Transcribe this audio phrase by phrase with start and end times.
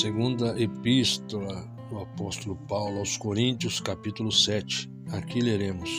[0.00, 4.92] Segunda Epístola do Apóstolo Paulo aos Coríntios, capítulo 7.
[5.10, 5.90] Aqui leremos: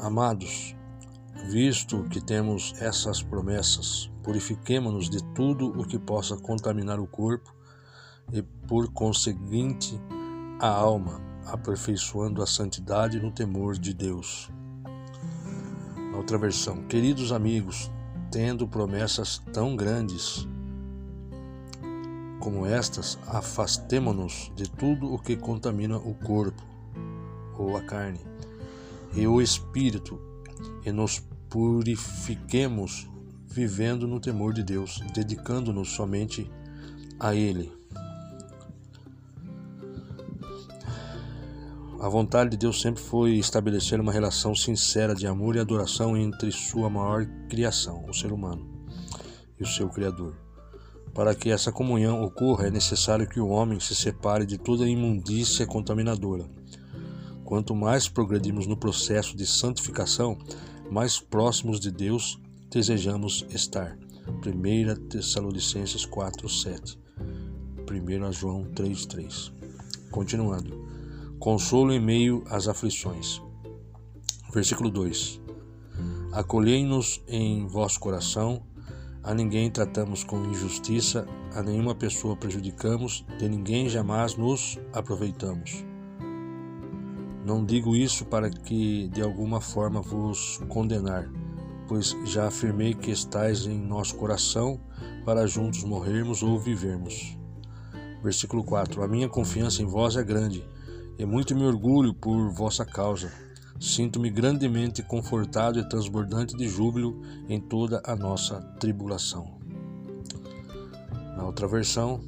[0.00, 0.74] Amados,
[1.52, 7.54] visto que temos essas promessas, purifiquemo-nos de tudo o que possa contaminar o corpo
[8.32, 9.96] e, por conseguinte,
[10.58, 14.50] a alma, aperfeiçoando a santidade no temor de Deus.
[16.12, 17.88] Outra versão, queridos amigos,
[18.32, 20.48] tendo promessas tão grandes,
[22.40, 26.62] como estas, afastemo-nos de tudo o que contamina o corpo,
[27.58, 28.20] ou a carne,
[29.14, 30.20] e o espírito,
[30.84, 33.08] e nos purifiquemos
[33.46, 36.50] vivendo no temor de Deus, dedicando-nos somente
[37.18, 37.72] a Ele.
[42.00, 46.52] A vontade de Deus sempre foi estabelecer uma relação sincera de amor e adoração entre
[46.52, 48.64] sua maior criação, o ser humano,
[49.58, 50.47] e o seu Criador.
[51.14, 55.66] Para que essa comunhão ocorra, é necessário que o homem se separe de toda imundícia
[55.66, 56.48] contaminadora.
[57.44, 60.36] Quanto mais progredimos no processo de santificação,
[60.90, 63.98] mais próximos de Deus desejamos estar.
[64.44, 66.98] 1 Tessalonicenses 4:7.
[67.86, 69.50] 1 João 3:3.
[70.10, 70.86] Continuando.
[71.38, 73.40] Consolo em meio às aflições.
[74.52, 75.40] Versículo 2.
[76.32, 78.62] Acolhei-nos em vosso coração
[79.22, 85.84] a ninguém tratamos com injustiça, a nenhuma pessoa prejudicamos, de ninguém jamais nos aproveitamos.
[87.44, 91.30] Não digo isso para que de alguma forma vos condenar,
[91.86, 94.80] pois já afirmei que estais em nosso coração
[95.24, 97.36] para juntos morrermos ou vivermos.
[98.22, 100.64] Versículo 4: A minha confiança em vós é grande,
[101.18, 103.47] e muito me orgulho por vossa causa
[103.80, 109.58] Sinto-me grandemente confortado e transbordante de júbilo em toda a nossa tribulação.
[111.36, 112.20] Na outra versão,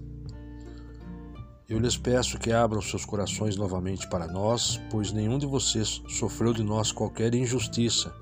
[1.68, 6.52] eu lhes peço que abram seus corações novamente para nós, pois nenhum de vocês sofreu
[6.52, 8.14] de nós qualquer injustiça,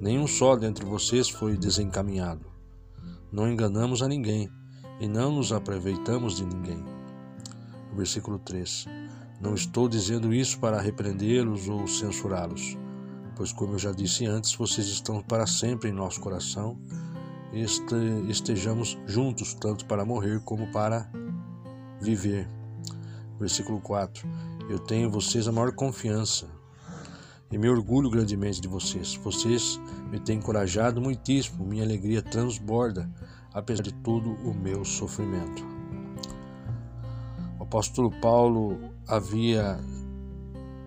[0.00, 2.46] nenhum só dentre vocês foi desencaminhado.
[3.30, 4.50] Não enganamos a ninguém
[5.00, 6.84] e não nos aproveitamos de ninguém.
[7.94, 8.86] Versículo 3.
[9.42, 12.78] Não estou dizendo isso para repreendê-los ou censurá-los,
[13.34, 16.78] pois, como eu já disse antes, vocês estão para sempre em nosso coração
[17.52, 17.60] e
[18.30, 21.10] estejamos juntos, tanto para morrer como para
[22.00, 22.48] viver.
[23.36, 24.28] Versículo 4:
[24.70, 26.46] Eu tenho em vocês a maior confiança
[27.50, 29.16] e me orgulho grandemente de vocês.
[29.16, 33.10] Vocês me têm encorajado muitíssimo, minha alegria transborda,
[33.52, 35.66] apesar de todo o meu sofrimento.
[37.58, 39.78] O apóstolo Paulo havia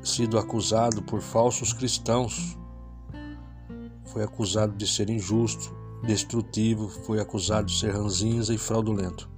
[0.02, 2.58] sido acusado por falsos cristãos.
[4.06, 9.30] Foi acusado de ser injusto, destrutivo, foi acusado de ser ranzinza e fraudulento.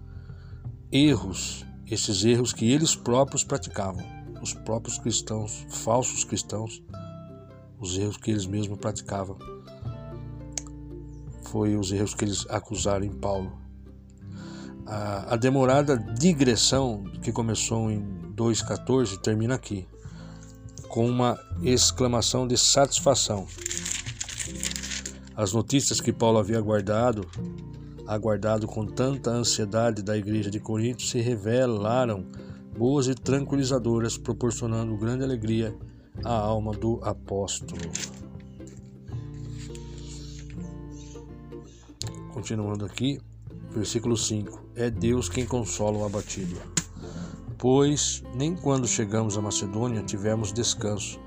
[0.90, 4.06] Erros, esses erros que eles próprios praticavam,
[4.42, 6.82] os próprios cristãos, falsos cristãos,
[7.82, 9.38] os erros que eles mesmos praticavam.
[11.44, 13.52] Foi os erros que eles acusaram em Paulo.
[14.86, 19.88] A, a demorada digressão que começou em 2,14 termina aqui,
[20.88, 23.48] com uma exclamação de satisfação.
[25.36, 27.28] As notícias que Paulo havia aguardado,
[28.06, 32.28] aguardado com tanta ansiedade da igreja de Corinto, se revelaram
[32.78, 35.76] boas e tranquilizadoras, proporcionando grande alegria
[36.24, 37.82] à alma do apóstolo.
[42.34, 43.20] Continuando aqui,
[43.72, 46.77] versículo 5: É Deus quem consola o abatido
[47.58, 51.20] pois nem quando chegamos à Macedônia tivemos descanso.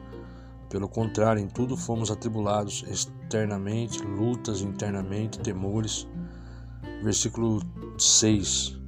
[0.69, 6.07] Pelo contrário, em tudo fomos atribulados externamente, lutas internamente, temores.
[7.03, 7.61] Versículo
[7.99, 8.79] 6.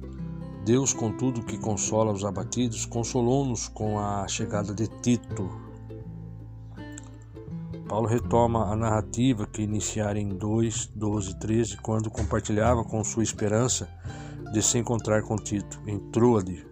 [0.65, 5.49] Deus, contudo, que consola os abatidos, consolou-nos com a chegada de Tito.
[7.89, 13.23] Paulo retoma a narrativa que iniciara em 2, 12 e 13, quando compartilhava com sua
[13.23, 13.89] esperança
[14.53, 16.65] de se encontrar com Tito em Troade,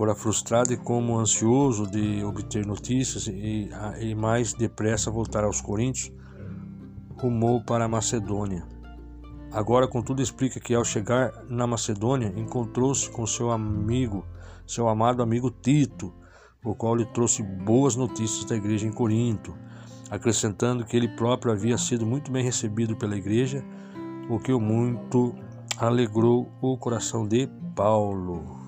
[0.00, 3.68] fora frustrado e como ansioso de obter notícias e,
[4.00, 6.10] e mais depressa voltar aos Coríntios,
[7.18, 8.66] rumou para a Macedônia.
[9.52, 14.24] Agora, contudo, explica que ao chegar na Macedônia, encontrou-se com seu amigo,
[14.66, 16.14] seu amado amigo Tito,
[16.64, 19.54] o qual lhe trouxe boas notícias da igreja em Corinto,
[20.10, 23.62] acrescentando que ele próprio havia sido muito bem recebido pela igreja,
[24.30, 25.34] o que muito
[25.76, 28.59] alegrou o coração de Paulo.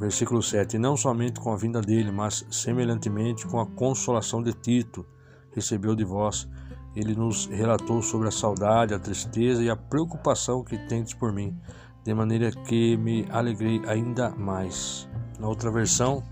[0.00, 5.04] Versículo 7: Não somente com a vinda dele, mas semelhantemente com a consolação de Tito,
[5.52, 6.48] recebeu de vós,
[6.96, 11.54] ele nos relatou sobre a saudade, a tristeza e a preocupação que tendes por mim,
[12.02, 15.06] de maneira que me alegrei ainda mais.
[15.38, 16.24] Na outra versão,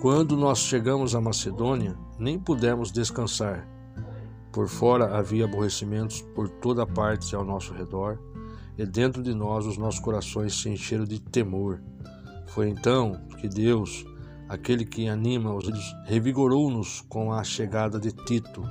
[0.00, 3.66] quando nós chegamos à Macedônia, nem pudemos descansar.
[4.52, 8.20] Por fora havia aborrecimentos por toda parte ao nosso redor,
[8.78, 11.82] e dentro de nós os nossos corações se encheram de temor.
[12.46, 14.04] Foi então que Deus,
[14.48, 15.66] aquele que anima os
[16.04, 18.62] revigorou-nos com a chegada de Tito.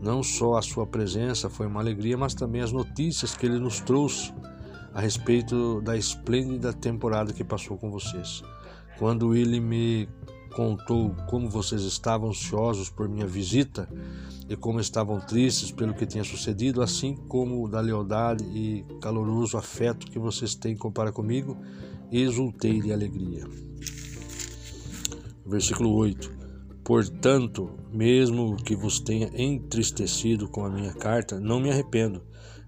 [0.00, 3.80] Não só a sua presença foi uma alegria, mas também as notícias que ele nos
[3.80, 4.32] trouxe
[4.92, 8.42] a respeito da esplêndida temporada que passou com vocês.
[8.98, 10.08] Quando ele me
[10.54, 13.88] contou como vocês estavam ansiosos por minha visita
[14.52, 20.10] e como estavam tristes pelo que tinha sucedido, assim como da lealdade e caloroso afeto
[20.10, 21.56] que vocês têm para comigo,
[22.10, 23.48] exultei de alegria.
[25.46, 26.30] Versículo 8:
[26.84, 32.22] Portanto, mesmo que vos tenha entristecido com a minha carta, não me arrependo.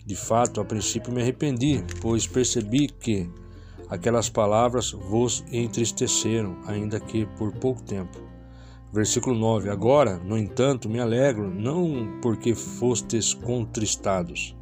[0.06, 3.28] De fato, a princípio me arrependi, pois percebi que
[3.90, 8.33] aquelas palavras vos entristeceram, ainda que por pouco tempo.
[8.94, 14.56] Versículo 9: Agora, no entanto, me alegro, não porque fostes contristados,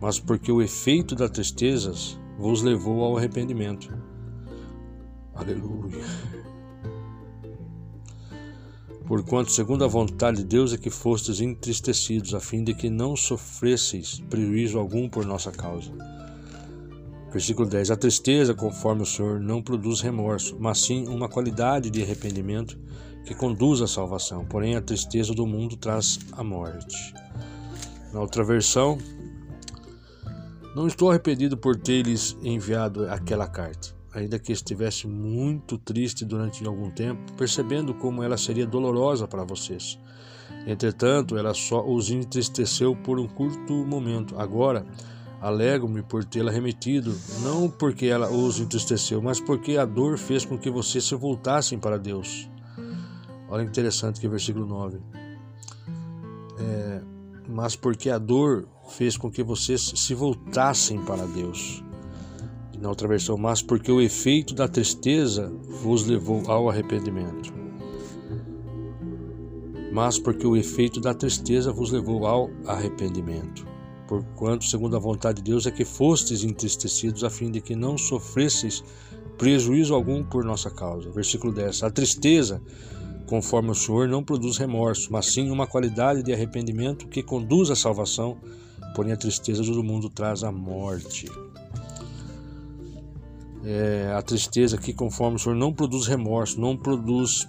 [0.00, 3.92] mas porque o efeito das tristezas vos levou ao arrependimento.
[5.34, 6.04] Aleluia.
[9.08, 13.16] Porquanto, segundo a vontade de Deus, é que fostes entristecidos, a fim de que não
[13.16, 15.90] sofresseis prejuízo algum por nossa causa.
[17.32, 22.00] Versículo 10: A tristeza, conforme o Senhor, não produz remorso, mas sim uma qualidade de
[22.04, 22.78] arrependimento
[23.28, 24.44] que conduz à salvação.
[24.46, 27.14] Porém, a tristeza do mundo traz a morte.
[28.12, 28.96] Na outra versão,
[30.74, 36.90] não estou arrependido por ter-lhes enviado aquela carta ainda que estivesse muito triste durante algum
[36.90, 39.98] tempo, percebendo como ela seria dolorosa para vocês.
[40.66, 44.38] Entretanto, ela só os entristeceu por um curto momento.
[44.38, 44.84] Agora,
[45.40, 50.58] alegro-me por tê-la remetido, não porque ela os entristeceu, mas porque a dor fez com
[50.58, 52.48] que vocês se voltassem para Deus.
[53.48, 54.98] Olha interessante que versículo 9.
[56.60, 57.00] É,
[57.48, 61.82] mas porque a dor fez com que vocês se voltassem para Deus
[62.80, 65.52] na outra versão, mas porque o efeito da tristeza
[65.82, 67.52] vos levou ao arrependimento.
[69.92, 73.66] Mas porque o efeito da tristeza vos levou ao arrependimento.
[74.06, 77.98] Porquanto, segundo a vontade de Deus, é que fostes entristecidos, a fim de que não
[77.98, 78.84] sofresseis
[79.36, 81.10] prejuízo algum por nossa causa.
[81.10, 81.82] Versículo 10.
[81.82, 82.62] A tristeza,
[83.28, 87.76] conforme o Senhor, não produz remorso, mas sim uma qualidade de arrependimento que conduz à
[87.76, 88.38] salvação,
[88.94, 91.26] porém a tristeza do mundo traz a morte
[93.64, 97.48] é, a tristeza que, conforme o Senhor, não produz remorso, não produz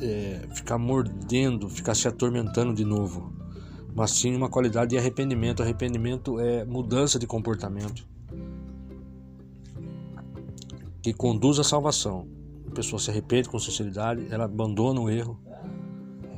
[0.00, 3.32] é, ficar mordendo, ficar se atormentando de novo,
[3.94, 5.62] mas sim uma qualidade de arrependimento.
[5.62, 8.06] Arrependimento é mudança de comportamento
[11.00, 12.26] que conduz à salvação.
[12.74, 15.38] Pessoa se arrepende com sinceridade, ela abandona o erro,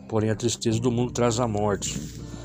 [0.07, 1.99] porém a tristeza do mundo traz a morte.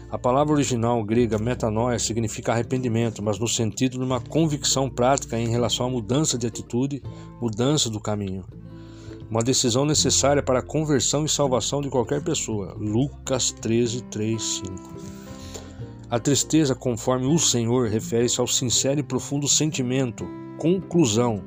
[0.09, 5.49] A palavra original grega metanoia significa arrependimento, mas no sentido de uma convicção prática em
[5.49, 7.03] relação à mudança de atitude,
[7.41, 8.45] mudança do caminho.
[9.29, 12.75] Uma decisão necessária para a conversão e salvação de qualquer pessoa.
[12.77, 14.95] Lucas 13, 3, 5.
[16.10, 21.41] A tristeza, conforme o Senhor, refere-se ao sincero e profundo sentimento, conclusão,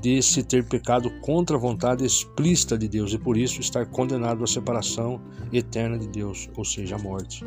[0.00, 4.44] de se ter pecado contra a vontade explícita de Deus e por isso estar condenado
[4.44, 5.20] à separação
[5.52, 7.44] eterna de Deus, ou seja, a morte.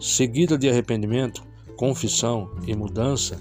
[0.00, 1.42] Seguida de arrependimento,
[1.76, 3.40] confissão e mudança,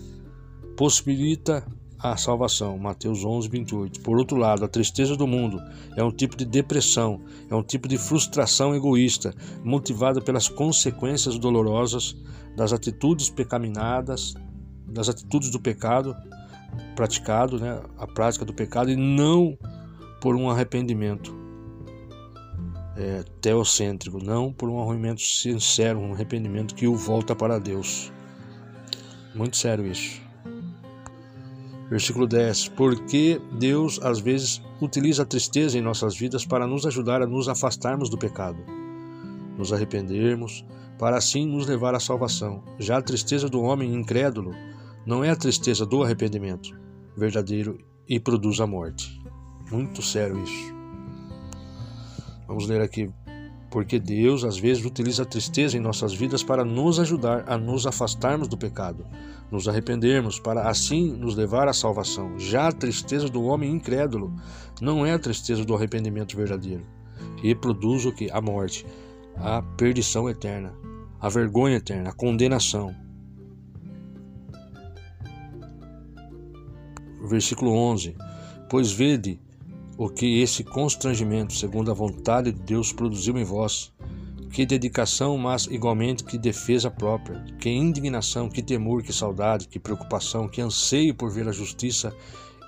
[0.75, 1.65] possibilita
[2.00, 2.77] a salvação.
[2.77, 4.01] Mateus 11, 28.
[4.01, 5.60] Por outro lado, a tristeza do mundo
[5.96, 12.15] é um tipo de depressão, é um tipo de frustração egoísta, motivada pelas consequências dolorosas
[12.56, 14.36] das atitudes pecaminadas,
[14.88, 16.15] das atitudes do pecado
[16.98, 19.56] praticado, né, a prática do pecado, e não
[20.20, 21.32] por um arrependimento
[22.98, 28.12] é, teocêntrico, não por um arrependimento sincero, um arrependimento que o volta para Deus.
[29.36, 30.20] Muito sério isso.
[31.88, 37.22] Versículo 10: Porque Deus às vezes utiliza a tristeza em nossas vidas para nos ajudar
[37.22, 38.58] a nos afastarmos do pecado,
[39.56, 40.66] nos arrependermos,
[40.98, 42.63] para assim nos levar à salvação.
[42.80, 44.56] Já a tristeza do homem incrédulo
[45.06, 46.87] não é a tristeza do arrependimento
[47.17, 49.19] verdadeiro e produz a morte.
[49.71, 50.74] Muito sério isso.
[52.47, 53.12] Vamos ler aqui.
[53.69, 57.86] Porque Deus às vezes utiliza a tristeza em nossas vidas para nos ajudar a nos
[57.86, 59.05] afastarmos do pecado,
[59.51, 62.39] nos arrependermos, para assim nos levar à salvação.
[62.39, 64.33] Já a tristeza do homem incrédulo
[64.81, 66.86] não é a tristeza do arrependimento verdadeiro.
[67.43, 68.31] e produz o que?
[68.31, 68.86] A morte,
[69.36, 70.74] a perdição eterna,
[71.19, 72.95] a vergonha eterna, a condenação.
[77.27, 78.15] Versículo 11:
[78.69, 79.39] Pois vede
[79.98, 83.91] o que esse constrangimento, segundo a vontade de Deus, produziu em vós.
[84.51, 90.48] Que dedicação, mas igualmente que defesa própria, que indignação, que temor, que saudade, que preocupação,
[90.48, 92.15] que anseio por ver a justiça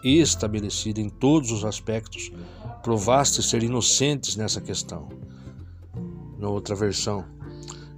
[0.04, 2.32] estabelecida em todos os aspectos.
[2.84, 5.08] Provaste ser inocentes nessa questão.
[6.38, 7.26] Na outra versão,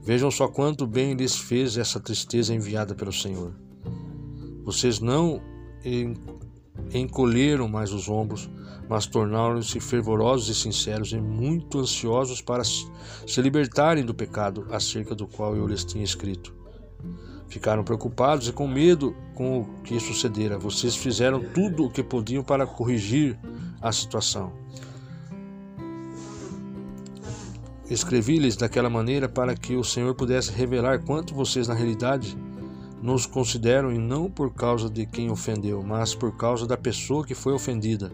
[0.04, 3.54] vejam só quanto bem lhes fez essa tristeza enviada pelo Senhor.
[4.64, 5.42] Vocês não
[6.94, 8.50] encolheram mais os ombros,
[8.90, 15.28] mas tornaram-se fervorosos e sinceros e muito ansiosos para se libertarem do pecado acerca do
[15.28, 16.54] qual eu lhes tinha escrito.
[17.48, 20.58] Ficaram preocupados e com medo com o que sucedera.
[20.58, 23.38] Vocês fizeram tudo o que podiam para corrigir
[23.82, 24.54] a situação.
[27.90, 32.38] Escrevi-lhes daquela maneira para que o Senhor pudesse revelar quanto vocês na realidade
[33.02, 37.34] nos consideram e não por causa de quem ofendeu, mas por causa da pessoa que
[37.34, 38.12] foi ofendida.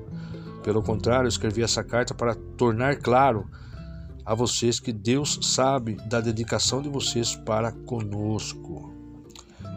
[0.63, 3.47] Pelo contrário, escrevi essa carta para tornar claro
[4.25, 8.93] a vocês que Deus sabe da dedicação de vocês para conosco.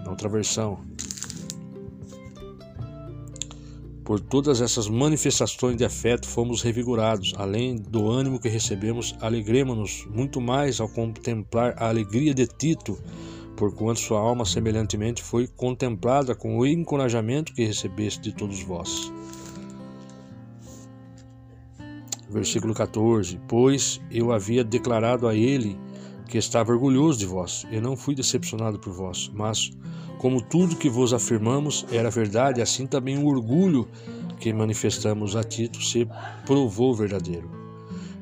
[0.05, 0.81] Na outra versão.
[4.05, 10.41] Por todas essas manifestações de afeto fomos revigorados, além do ânimo que recebemos, alegremos-nos muito
[10.41, 12.99] mais ao contemplar a alegria de Tito
[13.61, 19.13] porquanto sua alma semelhantemente foi contemplada com o encorajamento que recebeste de todos vós.
[22.31, 25.79] Versículo 14: Pois eu havia declarado a ele
[26.27, 29.71] que estava orgulhoso de vós, e não fui decepcionado por vós, mas,
[30.17, 33.87] como tudo que vos afirmamos era verdade, assim também o orgulho
[34.39, 36.09] que manifestamos a Tito se
[36.47, 37.51] provou verdadeiro.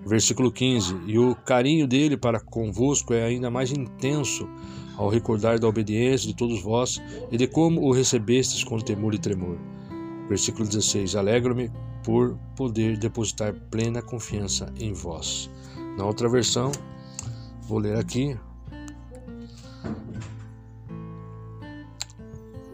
[0.05, 4.49] Versículo 15: E o carinho dele para convosco é ainda mais intenso
[4.99, 7.01] ao recordar da obediência de todos vós
[7.31, 9.57] e de como o recebestes com temor e tremor.
[10.29, 11.71] Versículo 16: Alegro-me
[12.05, 15.49] por poder depositar plena confiança em vós.
[15.97, 16.73] Na outra versão,
[17.63, 18.37] vou ler aqui.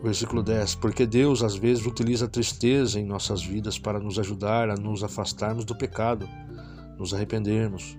[0.02, 4.70] Versículo 10: Porque Deus às vezes utiliza a tristeza em nossas vidas para nos ajudar
[4.70, 6.28] a nos afastarmos do pecado,
[6.98, 7.98] nos arrependermos,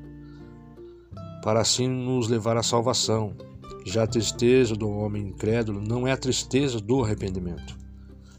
[1.44, 3.36] para assim nos levar à salvação.
[3.86, 7.78] Já a tristeza do homem incrédulo não é a tristeza do arrependimento.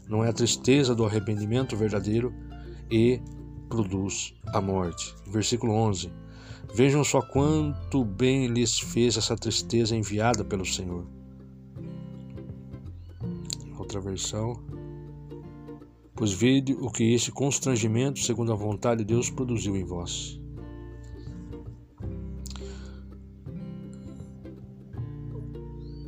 [0.07, 2.33] Não é a tristeza do arrependimento verdadeiro
[2.91, 3.19] e
[3.69, 5.13] produz a morte.
[5.25, 6.11] Versículo 11.
[6.73, 11.05] Vejam só quanto bem lhes fez essa tristeza enviada pelo Senhor.
[13.77, 14.53] Outra versão.
[16.13, 20.36] Pois vede o que esse constrangimento, segundo a vontade de Deus, produziu em vós.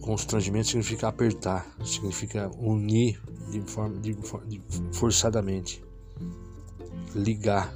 [0.09, 4.59] Constrangimento significa apertar, significa unir de forma, de, de,
[4.91, 5.83] forçadamente,
[7.13, 7.71] ligar,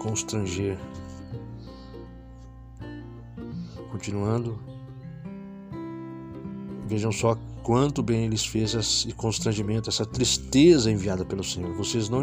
[0.00, 0.78] constranger.
[3.90, 4.56] Continuando,
[6.86, 11.74] vejam só quanto bem eles fez esse constrangimento, essa tristeza enviada pelo Senhor.
[11.74, 12.22] Vocês não,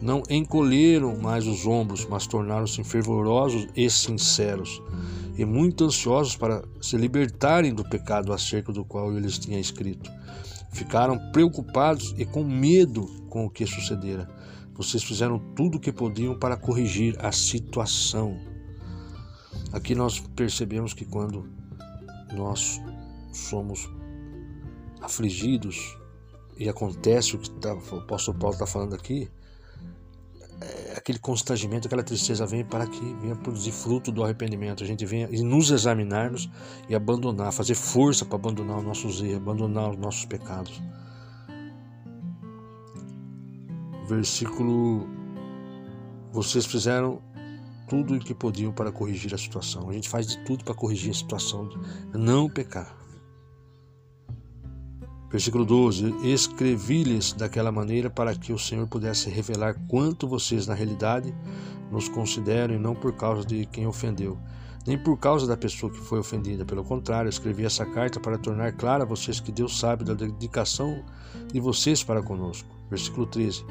[0.00, 4.80] não encolheram mais os ombros, mas tornaram-se fervorosos e sinceros
[5.36, 10.10] e muito ansiosos para se libertarem do pecado acerca do qual eu lhes tinha escrito.
[10.72, 14.28] Ficaram preocupados e com medo com o que sucedera.
[14.74, 18.38] Vocês fizeram tudo o que podiam para corrigir a situação.
[19.72, 21.48] Aqui nós percebemos que quando
[22.34, 22.80] nós
[23.32, 23.88] somos
[25.00, 25.96] afligidos
[26.58, 29.30] e acontece o que tá, o apóstolo Paulo está falando aqui,
[30.96, 34.82] aquele constrangimento, aquela tristeza vem para que venha produzir fruto do arrependimento.
[34.82, 36.50] A gente venha nos examinarmos
[36.88, 40.82] e abandonar, fazer força para abandonar os nossos erros, abandonar os nossos pecados.
[44.08, 45.06] Versículo:
[46.32, 47.22] Vocês fizeram
[47.88, 49.88] tudo o que podiam para corrigir a situação.
[49.88, 51.68] A gente faz de tudo para corrigir a situação,
[52.12, 53.05] não pecar.
[55.30, 61.34] Versículo 12: Escrevi-lhes daquela maneira para que o Senhor pudesse revelar quanto vocês, na realidade,
[61.90, 64.38] nos consideram e não por causa de quem ofendeu,
[64.86, 66.64] nem por causa da pessoa que foi ofendida.
[66.64, 71.04] Pelo contrário, escrevi essa carta para tornar claro a vocês que Deus sabe da dedicação
[71.52, 72.68] de vocês para conosco.
[72.88, 73.64] Versículo 13: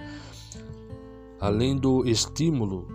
[1.40, 2.88] Além do estímulo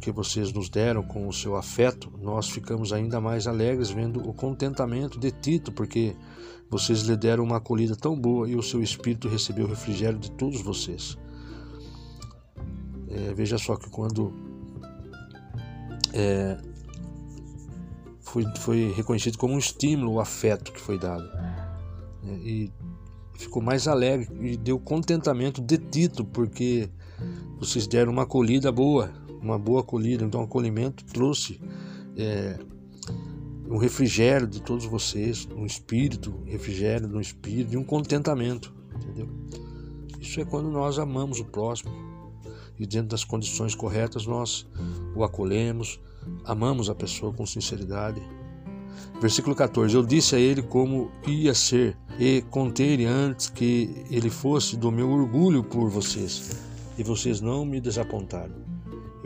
[0.00, 4.32] que vocês nos deram com o seu afeto, nós ficamos ainda mais alegres vendo o
[4.32, 6.14] contentamento de Tito, porque
[6.70, 10.30] vocês lhe deram uma acolhida tão boa e o seu espírito recebeu o refrigério de
[10.32, 11.16] todos vocês.
[13.08, 14.32] É, veja só que quando
[16.12, 16.58] é,
[18.20, 21.26] foi, foi reconhecido como um estímulo o afeto que foi dado.
[22.24, 22.72] É, e
[23.34, 26.88] ficou mais alegre e deu contentamento de Tito, porque
[27.58, 30.24] vocês deram uma acolhida boa, uma boa acolhida.
[30.24, 31.60] Então, o acolhimento trouxe
[32.16, 32.58] é,
[33.68, 39.28] um refrigério de todos vocês, um espírito, refrigério no espírito e um contentamento, entendeu?
[40.20, 41.92] Isso é quando nós amamos o próximo
[42.78, 44.66] e dentro das condições corretas nós
[45.14, 46.00] o acolhemos,
[46.44, 48.20] amamos a pessoa com sinceridade.
[49.20, 54.76] Versículo 14: Eu disse a ele como ia ser, e contei-lhe antes que ele fosse
[54.76, 56.50] do meu orgulho por vocês,
[56.98, 58.75] e vocês não me desapontaram.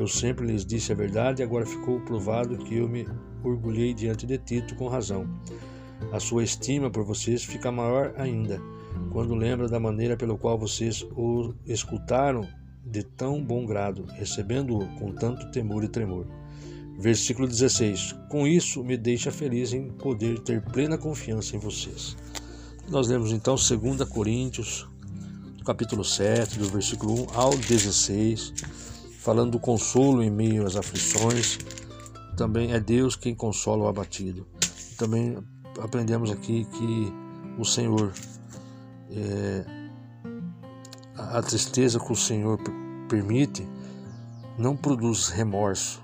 [0.00, 3.07] Eu sempre lhes disse a verdade, e agora ficou provado que eu me
[3.45, 5.28] orgulhei diante de Tito com razão.
[6.11, 8.59] A sua estima por vocês fica maior ainda,
[9.12, 12.49] quando lembra da maneira pela qual vocês o escutaram
[12.83, 16.26] de tão bom grado, recebendo-o com tanto temor e tremor.
[16.99, 22.16] Versículo 16: Com isso me deixa feliz em poder ter plena confiança em vocês.
[22.88, 24.88] Nós lemos então 2 Coríntios,
[25.62, 28.54] capítulo 7, do versículo 1 ao 16,
[29.21, 31.59] falando do consolo em meio às aflições.
[32.37, 34.47] Também é Deus quem consola o abatido.
[34.97, 35.37] Também
[35.79, 37.12] aprendemos aqui que
[37.59, 38.12] o Senhor,
[39.11, 39.65] é,
[41.17, 42.59] a tristeza que o Senhor
[43.09, 43.67] permite,
[44.59, 46.03] não produz remorso,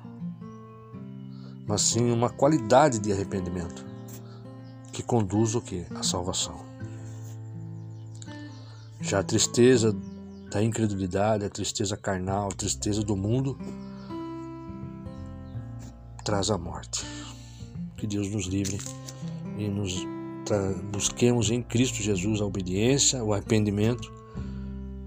[1.67, 3.85] mas sim uma qualidade de arrependimento
[4.93, 5.87] que conduz o que?
[5.95, 6.65] A salvação.
[9.01, 9.95] Já a tristeza
[10.57, 13.59] da incredulidade, a tristeza carnal, a tristeza do mundo
[16.25, 17.05] traz a morte.
[17.95, 18.79] Que Deus nos livre
[19.59, 20.07] e nos
[20.91, 24.11] busquemos em Cristo Jesus a obediência, o arrependimento,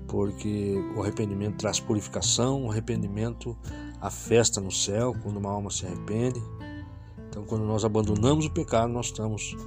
[0.08, 3.58] porque o arrependimento traz purificação, o arrependimento
[4.00, 6.40] a festa no céu, quando uma alma se arrepende.
[7.28, 9.58] Então, quando nós abandonamos o pecado, nós estamos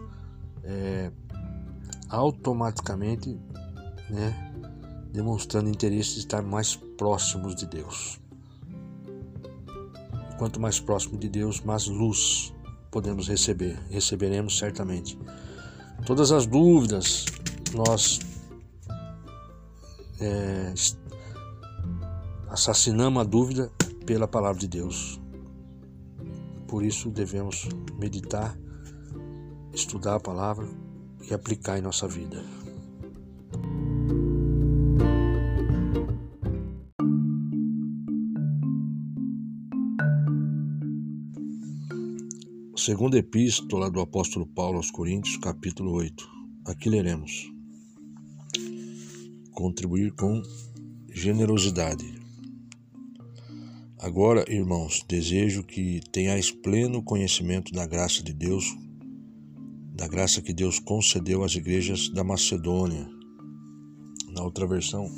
[0.62, 1.10] é,
[2.08, 3.36] automaticamente
[4.08, 4.51] né,
[5.12, 8.18] demonstrando interesse de estar mais próximos de Deus.
[10.38, 12.52] Quanto mais próximo de Deus, mais luz
[12.90, 15.18] podemos receber, receberemos certamente.
[16.06, 17.26] Todas as dúvidas
[17.74, 18.20] nós
[20.20, 20.74] é,
[22.48, 23.70] assassinamos a dúvida
[24.04, 25.20] pela palavra de Deus.
[26.66, 28.56] Por isso devemos meditar,
[29.72, 30.66] estudar a palavra
[31.28, 32.42] e aplicar em nossa vida.
[42.84, 46.28] Segunda epístola do apóstolo Paulo aos Coríntios, capítulo 8.
[46.64, 47.48] Aqui leremos:
[49.52, 50.42] Contribuir com
[51.08, 52.04] generosidade.
[54.00, 58.76] Agora, irmãos, desejo que tenhais pleno conhecimento da graça de Deus,
[59.94, 63.08] da graça que Deus concedeu às igrejas da Macedônia.
[64.34, 65.08] Na outra versão,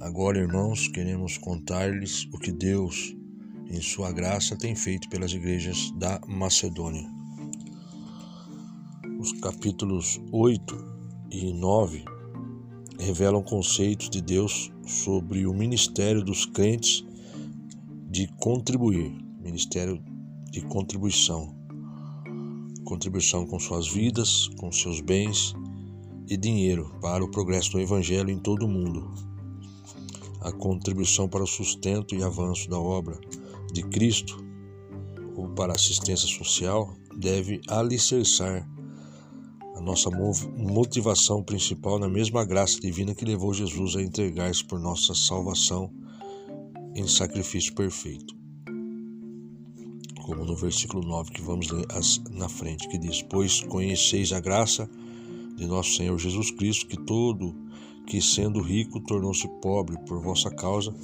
[0.00, 3.14] agora, irmãos, queremos contar-lhes o que Deus,
[3.70, 7.08] em sua graça, tem feito pelas igrejas da Macedônia.
[9.18, 10.76] Os capítulos 8
[11.30, 12.04] e 9
[12.98, 17.04] revelam conceitos de Deus sobre o ministério dos crentes
[18.10, 20.02] de contribuir, ministério
[20.50, 21.54] de contribuição.
[22.84, 25.54] Contribuição com suas vidas, com seus bens
[26.26, 29.14] e dinheiro para o progresso do Evangelho em todo o mundo.
[30.40, 33.20] A contribuição para o sustento e avanço da obra
[33.72, 34.44] de Cristo
[35.36, 38.68] ou para assistência social deve alicerçar
[39.74, 45.14] a nossa motivação principal na mesma graça divina que levou Jesus a entregar-se por nossa
[45.14, 45.90] salvação
[46.94, 48.34] em sacrifício perfeito.
[50.22, 51.86] Como no versículo 9 que vamos ler
[52.30, 54.88] na frente, que diz: Pois conheceis a graça
[55.56, 57.54] de nosso Senhor Jesus Cristo, que todo
[58.06, 60.94] que sendo rico tornou-se pobre por vossa causa,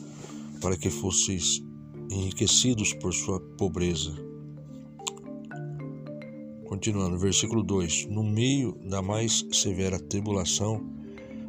[0.60, 1.62] para que fosseis
[2.10, 4.12] enriquecidos por sua pobreza.
[6.66, 10.84] Continuando, versículo 2: No meio da mais severa tribulação,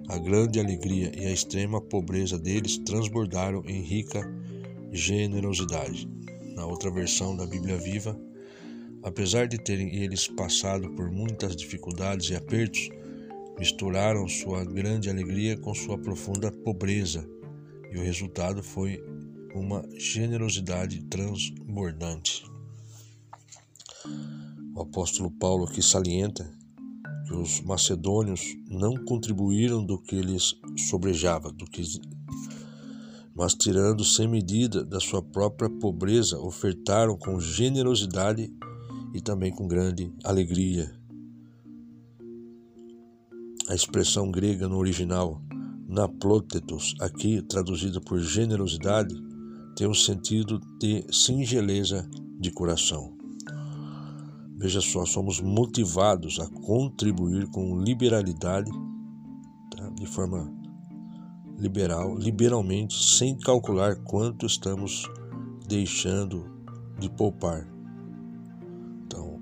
[0.08, 4.22] a grande alegria e a extrema pobreza deles transbordaram em rica
[4.91, 6.08] generosidade.
[6.56, 8.17] Na outra versão da Bíblia Viva,
[9.04, 12.89] apesar de terem eles passado por muitas dificuldades e apertos,
[13.60, 17.28] misturaram sua grande alegria com sua profunda pobreza,
[17.91, 19.04] e o resultado foi
[19.58, 22.46] uma generosidade transbordante.
[24.76, 26.50] O apóstolo Paulo aqui salienta
[27.26, 30.56] que os macedônios não contribuíram do que lhes
[30.89, 31.84] sobrejava, do que
[33.36, 38.52] mas tirando sem medida da sua própria pobreza, ofertaram com generosidade
[39.13, 40.91] e também com grande alegria.
[43.70, 45.39] A expressão grega no original,
[45.88, 49.13] naplotetos, aqui traduzida por generosidade,
[49.78, 52.10] tem o um sentido de singeleza
[52.40, 53.16] de coração.
[54.58, 58.72] Veja só, somos motivados a contribuir com liberalidade,
[59.70, 59.88] tá?
[59.90, 60.52] de forma
[61.60, 65.08] liberal, liberalmente, sem calcular quanto estamos
[65.68, 66.44] deixando
[67.00, 67.68] de poupar.
[69.06, 69.40] Então,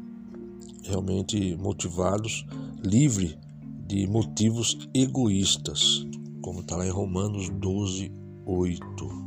[0.84, 2.46] realmente motivados,
[2.84, 3.40] livre
[3.88, 6.06] de motivos egoístas,
[6.42, 8.12] como está lá em Romanos 12,
[8.46, 9.25] 8.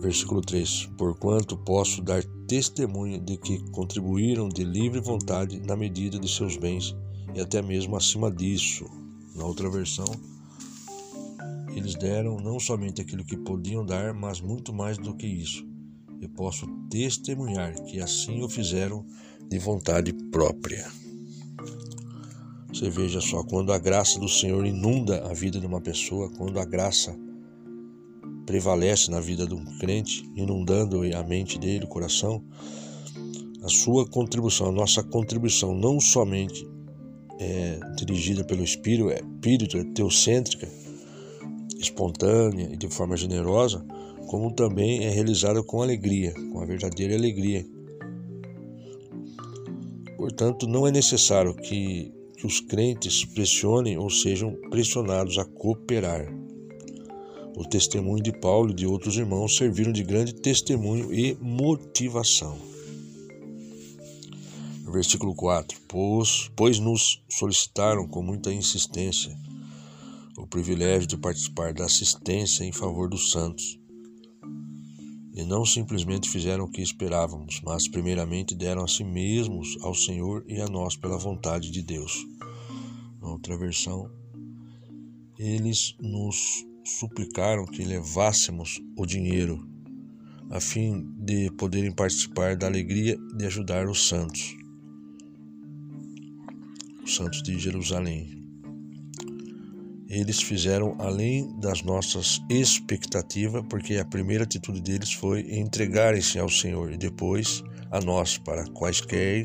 [0.00, 6.28] Versículo 3: Porquanto posso dar testemunho de que contribuíram de livre vontade na medida de
[6.28, 6.94] seus bens
[7.34, 8.84] e até mesmo acima disso
[9.34, 10.06] na outra versão,
[11.74, 15.66] eles deram não somente aquilo que podiam dar, mas muito mais do que isso.
[16.20, 19.04] Eu posso testemunhar que assim o fizeram
[19.50, 20.90] de vontade própria.
[22.68, 26.58] Você veja só, quando a graça do Senhor inunda a vida de uma pessoa, quando
[26.58, 27.16] a graça
[28.46, 32.42] prevalece na vida de um crente, inundando a mente dele, o coração,
[33.62, 36.66] a sua contribuição, a nossa contribuição, não somente
[37.40, 40.68] é, dirigida pelo Espírito, é, espírito é teocêntrica,
[41.78, 43.84] espontânea e de forma generosa,
[44.28, 47.66] como também é realizada com alegria, com a verdadeira alegria.
[50.16, 56.26] Portanto, não é necessário que, que os crentes pressionem ou sejam pressionados a cooperar.
[57.56, 62.76] O testemunho de Paulo e de outros irmãos serviram de grande testemunho e motivação
[64.96, 69.36] versículo 4: pois, pois nos solicitaram com muita insistência
[70.38, 73.78] o privilégio de participar da assistência em favor dos santos.
[75.34, 80.44] E não simplesmente fizeram o que esperávamos, mas primeiramente deram a si mesmos ao Senhor
[80.46, 82.24] e a nós pela vontade de Deus.
[83.20, 84.10] Na outra versão,
[85.38, 89.68] eles nos suplicaram que levássemos o dinheiro,
[90.50, 94.56] a fim de poderem participar da alegria de ajudar os santos
[97.06, 98.42] os santos de Jerusalém.
[100.08, 106.92] Eles fizeram além das nossas expectativas, porque a primeira atitude deles foi entregarem-se ao Senhor
[106.92, 109.44] e depois a nós para quaisquer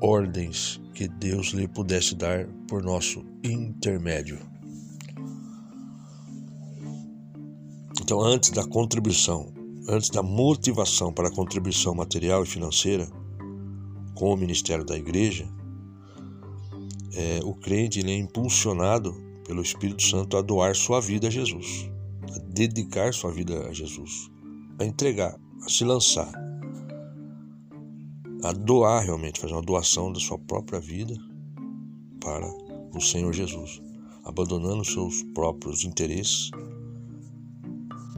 [0.00, 4.49] ordens que Deus lhe pudesse dar por nosso intermédio.
[8.10, 9.54] Então, antes da contribuição,
[9.88, 13.08] antes da motivação para a contribuição material e financeira
[14.16, 15.48] com o ministério da igreja,
[17.14, 19.14] é, o crente é impulsionado
[19.46, 21.88] pelo Espírito Santo a doar sua vida a Jesus,
[22.34, 24.28] a dedicar sua vida a Jesus,
[24.80, 26.32] a entregar, a se lançar,
[28.42, 31.14] a doar realmente, fazer uma doação da sua própria vida
[32.20, 32.52] para
[32.92, 33.80] o Senhor Jesus,
[34.24, 36.50] abandonando seus próprios interesses,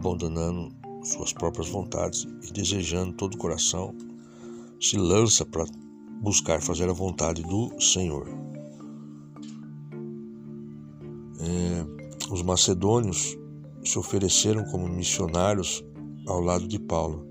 [0.02, 3.94] abandonando suas próprias vontades e desejando todo o coração,
[4.80, 5.64] se lança para
[6.20, 8.28] buscar fazer a vontade do Senhor.
[11.40, 13.38] É, os macedônios
[13.84, 15.84] se ofereceram como missionários
[16.26, 17.26] ao lado de Paulo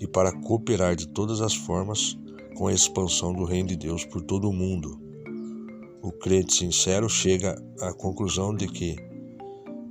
[0.00, 2.18] e para cooperar de todas as formas
[2.56, 4.98] com a expansão do reino de Deus por todo o mundo.
[6.02, 8.96] O crente sincero chega à conclusão de que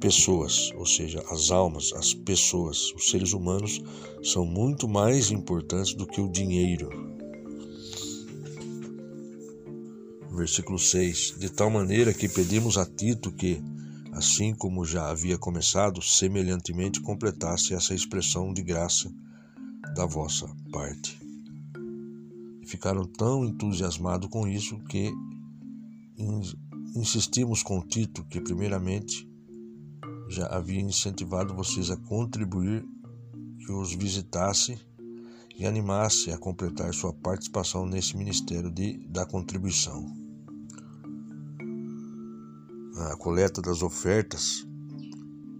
[0.06, 3.82] pessoas, ou seja, as almas, as pessoas, os seres humanos,
[4.22, 6.92] são muito mais importantes do que o dinheiro.
[10.30, 13.60] versículo 6: De tal maneira que pedimos a Tito que,
[14.12, 19.12] assim como já havia começado, semelhantemente completasse essa expressão de graça
[19.96, 21.18] da vossa parte.
[22.62, 25.12] E ficaram tão entusiasmados com isso que
[26.96, 29.28] insistimos com Tito que, primeiramente,
[30.28, 32.86] já havia incentivado vocês a contribuir,
[33.60, 34.80] que os visitasse
[35.58, 40.06] e animasse a completar sua participação nesse ministério de, da contribuição.
[42.98, 44.66] A coleta das ofertas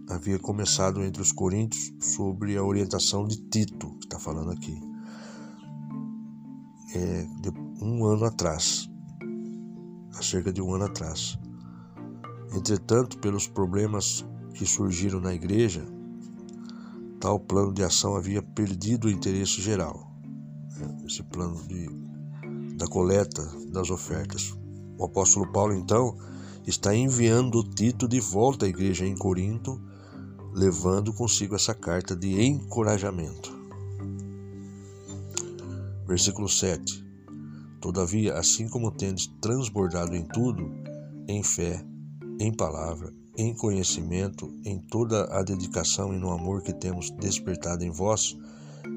[0.08, 4.78] havia começado entre os coríntios sobre a orientação de Tito, que está falando aqui,
[6.94, 7.50] é, de
[7.82, 8.88] um ano atrás,
[10.14, 11.38] há cerca de um ano atrás.
[12.54, 14.24] Entretanto, pelos problemas
[14.56, 15.84] que surgiram na igreja,
[17.20, 20.10] tal plano de ação havia perdido o interesse geral.
[20.78, 21.88] Né, esse plano de,
[22.76, 24.56] da coleta das ofertas.
[24.98, 26.16] O apóstolo Paulo, então,
[26.66, 29.80] está enviando Tito de volta à igreja em Corinto,
[30.54, 33.54] levando consigo essa carta de encorajamento.
[36.06, 37.04] Versículo 7.
[37.78, 40.72] Todavia, assim como tendes transbordado em tudo,
[41.28, 41.84] em fé,
[42.40, 47.90] em palavra, em conhecimento, em toda a dedicação e no amor que temos despertado em
[47.90, 48.36] vós,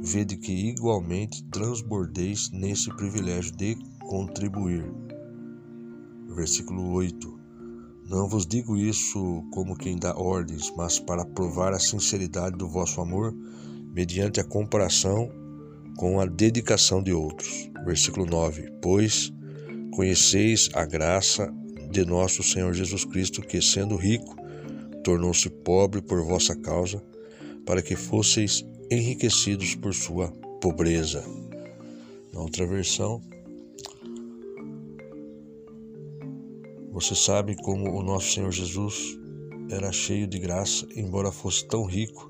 [0.01, 4.85] vede que igualmente transbordeis nesse privilégio de contribuir.
[6.35, 7.39] Versículo 8.
[8.09, 13.01] Não vos digo isso como quem dá ordens, mas para provar a sinceridade do vosso
[13.01, 13.35] amor,
[13.93, 15.29] mediante a comparação
[15.97, 17.69] com a dedicação de outros.
[17.85, 19.33] Versículo 9: Pois
[19.91, 21.53] conheceis a graça
[21.89, 24.35] de nosso Senhor Jesus Cristo, que, sendo rico,
[25.03, 27.03] tornou-se pobre por vossa causa,
[27.65, 30.29] para que fosseis enriquecidos por sua
[30.61, 31.23] pobreza.
[32.33, 33.21] Na outra versão,
[36.99, 39.17] Você sabe como o nosso Senhor Jesus
[39.71, 42.29] era cheio de graça, embora fosse tão rico,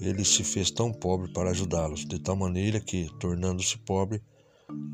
[0.00, 4.22] ele se fez tão pobre para ajudá-los, de tal maneira que, tornando-se pobre,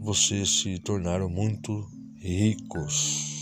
[0.01, 1.87] vocês se tornaram muito
[2.23, 3.36] ricos.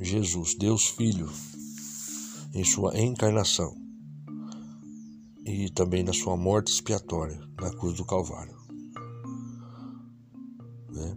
[0.00, 1.30] Jesus, Deus Filho,
[2.54, 3.76] em sua encarnação
[5.44, 8.58] e também na sua morte expiatória na cruz do Calvário.
[10.90, 11.16] Né?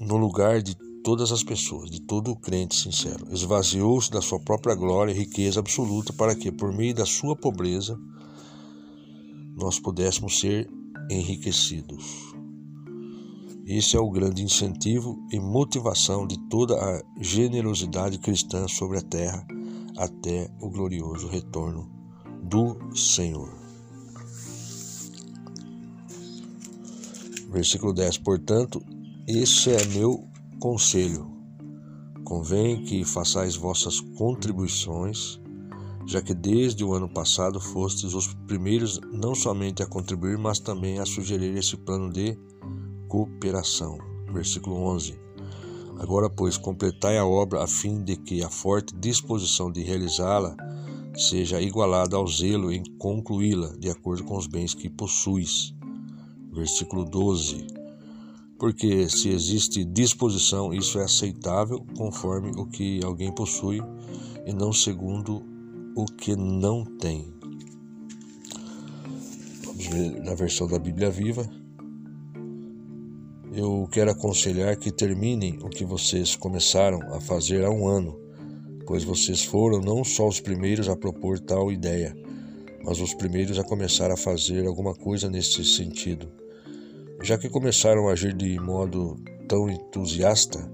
[0.00, 3.26] no lugar de todas as pessoas, de todo o crente sincero.
[3.30, 7.98] Esvaziou-se da sua própria glória e riqueza absoluta para que, por meio da sua pobreza,
[9.56, 10.68] nós pudéssemos ser
[11.10, 12.33] enriquecidos.
[13.66, 19.46] Esse é o grande incentivo e motivação de toda a generosidade cristã sobre a terra
[19.96, 21.90] até o glorioso retorno
[22.42, 23.50] do Senhor.
[27.48, 28.82] Versículo 10: Portanto,
[29.26, 30.28] este é meu
[30.60, 31.32] conselho.
[32.22, 35.40] Convém que façais vossas contribuições,
[36.06, 40.98] já que desde o ano passado fostes os primeiros não somente a contribuir, mas também
[40.98, 42.36] a sugerir esse plano de
[43.14, 43.96] cooperação.
[44.32, 45.16] Versículo 11.
[46.00, 50.56] Agora, pois, completai a obra a fim de que a forte disposição de realizá-la
[51.14, 55.72] seja igualada ao zelo em concluí-la, de acordo com os bens que possuis.
[56.52, 57.84] Versículo 12
[58.56, 63.82] porque se existe disposição, isso é aceitável conforme o que alguém possui
[64.46, 65.44] e não segundo
[65.94, 67.34] o que não tem.
[69.64, 71.63] Vamos ver na versão da Bíblia Viva.
[73.56, 78.18] Eu quero aconselhar que terminem o que vocês começaram a fazer há um ano,
[78.84, 82.16] pois vocês foram não só os primeiros a propor tal ideia,
[82.84, 86.28] mas os primeiros a começar a fazer alguma coisa nesse sentido.
[87.22, 89.14] Já que começaram a agir de modo
[89.46, 90.68] tão entusiasta,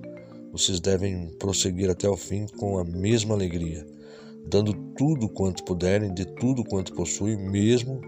[0.51, 3.87] vocês devem prosseguir até o fim com a mesma alegria,
[4.47, 8.01] dando tudo quanto puderem de tudo quanto possuem, mesmo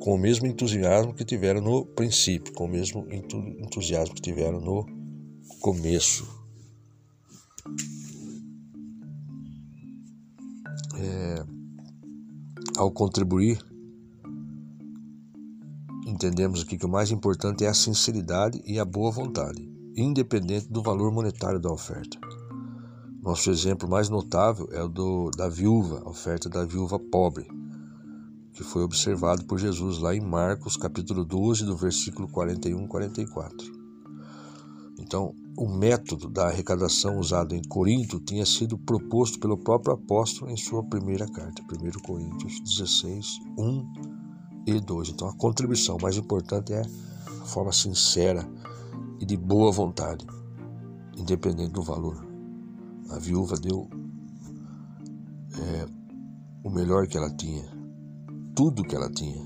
[0.00, 4.86] com o mesmo entusiasmo que tiveram no princípio, com o mesmo entusiasmo que tiveram no
[5.60, 6.26] começo.
[10.98, 11.44] É,
[12.78, 13.58] ao contribuir
[16.16, 20.80] Entendemos aqui que o mais importante é a sinceridade e a boa vontade, independente do
[20.80, 22.16] valor monetário da oferta.
[23.20, 27.46] Nosso exemplo mais notável é o do, da viúva, a oferta da viúva pobre,
[28.56, 33.72] que foi observado por Jesus lá em Marcos, capítulo 12, do versículo 41 e 44.
[34.98, 40.56] Então, o método da arrecadação usado em Corinto tinha sido proposto pelo próprio apóstolo em
[40.56, 43.26] sua primeira carta, 1 Coríntios 16,
[43.58, 43.92] 1
[44.66, 45.10] e dois.
[45.10, 48.46] Então a contribuição mais importante é a forma sincera
[49.20, 50.26] e de boa vontade,
[51.16, 52.26] independente do valor.
[53.10, 53.88] A viúva deu
[55.58, 55.86] é,
[56.64, 57.75] o melhor que ela tinha,
[58.56, 59.44] tudo que ela tinha.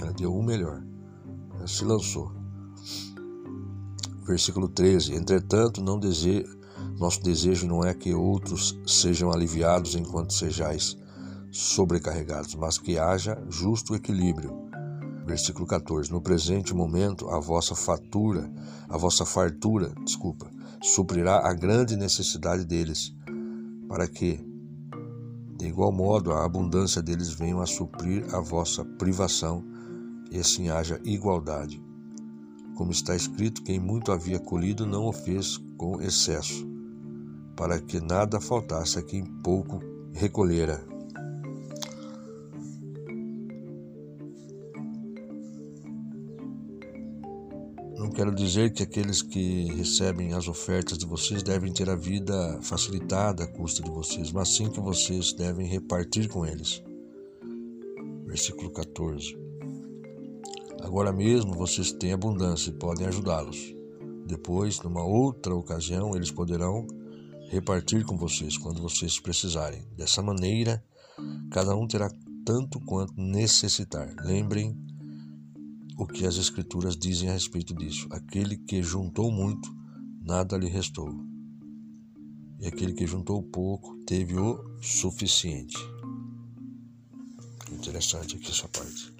[0.00, 0.82] Ela deu o melhor.
[1.54, 2.32] Ela se lançou.
[4.26, 6.58] Versículo 13: Entretanto, não desejo,
[6.98, 10.98] nosso desejo não é que outros sejam aliviados enquanto sejais
[11.50, 14.68] sobrecarregados, mas que haja justo equilíbrio.
[15.24, 16.10] Versículo 14.
[16.10, 18.50] No presente momento, a vossa fatura,
[18.88, 20.50] a vossa fartura, desculpa,
[20.82, 23.14] suprirá a grande necessidade deles,
[23.88, 24.47] para que,
[25.58, 29.64] de igual modo, a abundância deles venham a suprir a vossa privação
[30.30, 31.82] e assim haja igualdade.
[32.76, 36.64] Como está escrito, quem muito havia colhido não o fez com excesso,
[37.56, 39.80] para que nada faltasse a quem pouco
[40.12, 40.80] recolhera.
[48.10, 53.44] Quero dizer que aqueles que recebem as ofertas de vocês devem ter a vida facilitada
[53.44, 56.82] à custa de vocês, mas sim que vocês devem repartir com eles.
[58.26, 59.36] Versículo 14.
[60.80, 63.74] Agora mesmo vocês têm abundância e podem ajudá-los.
[64.26, 66.86] Depois, numa outra ocasião, eles poderão
[67.50, 69.82] repartir com vocês quando vocês precisarem.
[69.96, 70.84] Dessa maneira,
[71.50, 72.10] cada um terá
[72.44, 74.14] tanto quanto necessitar.
[74.24, 74.76] Lembrem
[75.98, 78.06] o que as Escrituras dizem a respeito disso.
[78.12, 79.68] Aquele que juntou muito,
[80.22, 81.12] nada lhe restou.
[82.60, 85.76] E aquele que juntou pouco, teve o suficiente.
[87.72, 89.12] Interessante aqui essa parte.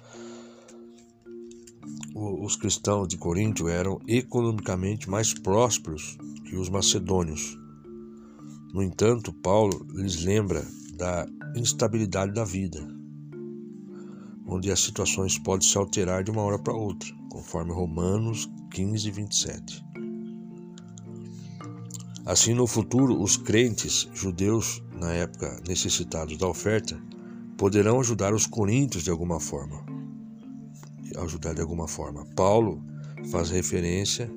[2.15, 7.57] Os cristãos de Corinto eram economicamente mais prósperos que os macedônios.
[8.73, 12.98] No entanto, Paulo lhes lembra da instabilidade da vida
[14.49, 19.85] onde as situações podem se alterar de uma hora para outra, conforme Romanos 15, 27.
[22.25, 26.99] Assim, no futuro, os crentes judeus, na época necessitados da oferta,
[27.57, 29.83] poderão ajudar os coríntios de alguma forma.
[31.17, 32.25] Ajudar de alguma forma.
[32.35, 32.83] Paulo
[33.31, 34.31] faz referência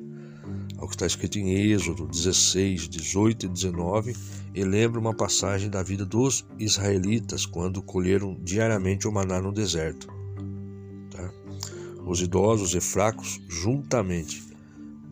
[0.83, 4.17] ao que está escrito em Êxodo 16, 18 e 19
[4.53, 10.09] e lembra uma passagem da vida dos israelitas quando colheram diariamente o maná no deserto.
[11.09, 11.33] Tá?
[12.05, 14.43] Os idosos e fracos, juntamente,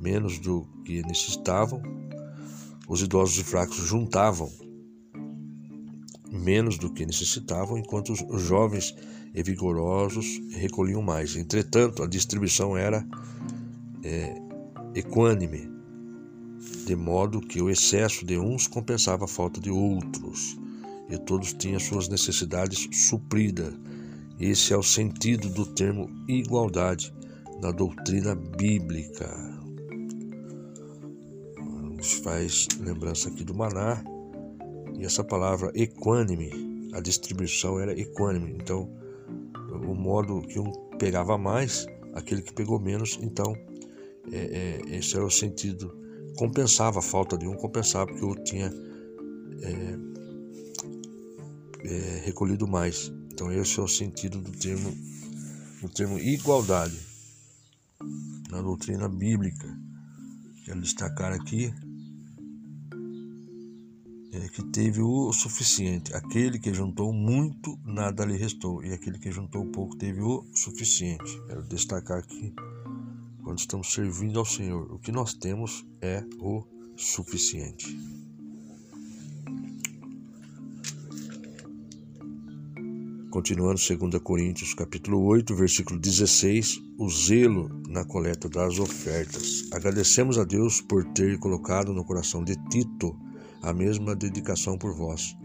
[0.01, 1.81] menos do que necessitavam,
[2.89, 4.51] os idosos e fracos juntavam
[6.33, 8.93] menos do que necessitavam, enquanto os jovens
[9.33, 11.37] e vigorosos recolhiam mais.
[11.37, 13.07] Entretanto, a distribuição era
[14.03, 14.50] é,
[14.94, 15.70] equânime,
[16.87, 20.59] de modo que o excesso de uns compensava a falta de outros,
[21.09, 23.74] e todos tinham suas necessidades supridas.
[24.38, 27.12] Esse é o sentido do termo igualdade
[27.61, 29.29] na doutrina bíblica.
[31.96, 34.03] Nos faz lembrança aqui do maná,
[34.98, 38.90] e essa palavra equânime, a distribuição era equânime, então
[39.88, 43.55] o modo que um pegava mais, aquele que pegou menos, então
[44.33, 45.97] é, é, esse era o sentido.
[46.37, 48.73] Compensava a falta de um, compensava porque outro tinha
[49.63, 49.99] é,
[51.85, 53.13] é, recolhido mais.
[53.33, 54.91] Então esse é o sentido do termo,
[55.81, 56.99] do termo igualdade
[58.51, 59.69] na doutrina bíblica.
[60.65, 61.73] Quero destacar aqui
[64.33, 66.15] é, que teve o suficiente.
[66.15, 68.85] Aquele que juntou muito, nada lhe restou.
[68.85, 71.41] E aquele que juntou pouco teve o suficiente.
[71.47, 72.55] Quero destacar aqui
[73.51, 76.63] quando estamos servindo ao Senhor, o que nós temos é o
[76.95, 77.99] suficiente.
[83.29, 89.69] Continuando 2 Coríntios capítulo 8, versículo 16, o zelo na coleta das ofertas.
[89.73, 93.19] Agradecemos a Deus por ter colocado no coração de Tito
[93.65, 95.37] a mesma dedicação por vós,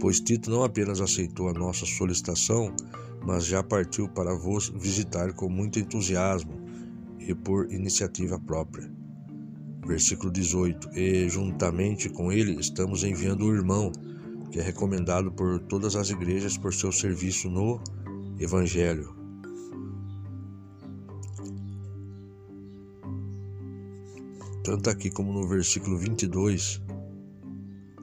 [0.00, 2.74] pois Tito não apenas aceitou a nossa solicitação,
[3.22, 6.63] mas já partiu para vos visitar com muito entusiasmo
[7.26, 8.90] e por iniciativa própria.
[9.86, 13.92] Versículo 18: E juntamente com ele estamos enviando o irmão,
[14.50, 17.80] que é recomendado por todas as igrejas por seu serviço no
[18.38, 19.14] Evangelho.
[24.62, 26.80] Tanto aqui como no versículo 22,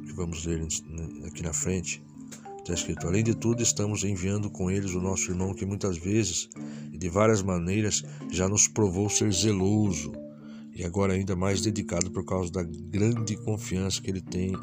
[0.05, 0.67] que vamos ler
[1.25, 2.03] aqui na frente,
[2.61, 6.47] Está escrito: Além de tudo, estamos enviando com eles o nosso irmão que muitas vezes
[7.01, 10.11] de várias maneiras já nos provou ser zeloso
[10.71, 14.53] e agora ainda mais dedicado por causa da grande confiança que ele tem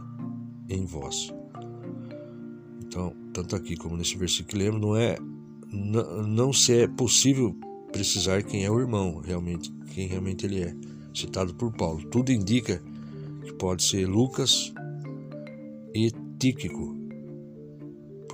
[0.68, 1.35] em vós.
[2.81, 5.16] Então, tanto aqui como nesse versículo que lemos, não é
[5.72, 7.57] não, não se é possível
[7.92, 10.77] precisar quem é o irmão, realmente, quem realmente ele é,
[11.12, 12.07] citado por Paulo.
[12.09, 12.81] Tudo indica
[13.42, 14.72] que pode ser Lucas
[15.92, 16.98] e Tíquico,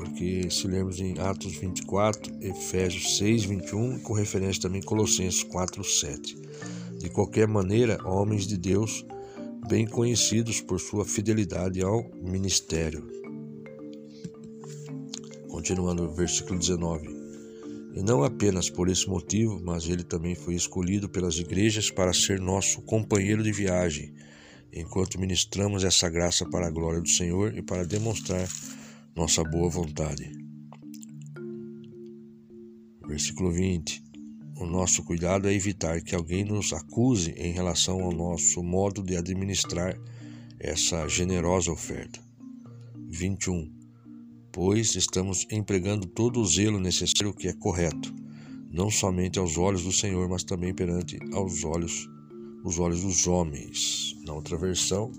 [0.04, 6.36] porque se lermos em Atos 24, Efésios 6, 21, com referência também Colossenses 4, 7.
[6.98, 9.04] De qualquer maneira, homens de Deus,
[9.66, 13.08] bem conhecidos por sua fidelidade ao ministério.
[15.48, 17.08] Continuando o versículo 19.
[17.94, 22.40] E não apenas por esse motivo, mas ele também foi escolhido pelas igrejas para ser
[22.40, 24.12] nosso companheiro de viagem,
[24.72, 28.46] enquanto ministramos essa graça para a glória do Senhor e para demonstrar
[29.14, 30.28] nossa boa vontade.
[33.06, 34.02] Versículo 20.
[34.56, 39.16] O nosso cuidado é evitar que alguém nos acuse em relação ao nosso modo de
[39.16, 39.96] administrar
[40.58, 42.20] essa generosa oferta.
[43.08, 43.72] 21.
[44.50, 48.14] Pois estamos empregando todo o zelo necessário que é correto,
[48.70, 52.08] não somente aos olhos do Senhor, mas também perante aos olhos
[52.64, 54.16] os olhos dos homens.
[54.24, 55.12] Na outra versão,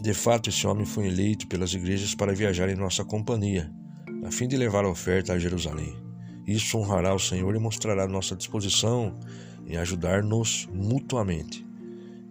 [0.00, 3.70] De fato, esse homem foi eleito pelas igrejas para viajar em nossa companhia,
[4.24, 5.94] a fim de levar a oferta a Jerusalém.
[6.46, 9.14] Isso honrará o Senhor e mostrará nossa disposição
[9.66, 11.66] em ajudar-nos mutuamente.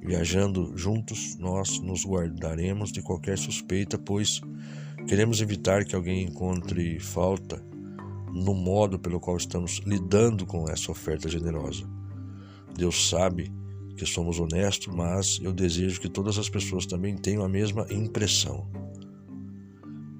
[0.01, 4.41] Viajando juntos, nós nos guardaremos de qualquer suspeita, pois
[5.07, 7.63] queremos evitar que alguém encontre falta
[8.33, 11.87] no modo pelo qual estamos lidando com essa oferta generosa.
[12.75, 13.51] Deus sabe
[13.99, 18.65] que somos honestos, mas eu desejo que todas as pessoas também tenham a mesma impressão.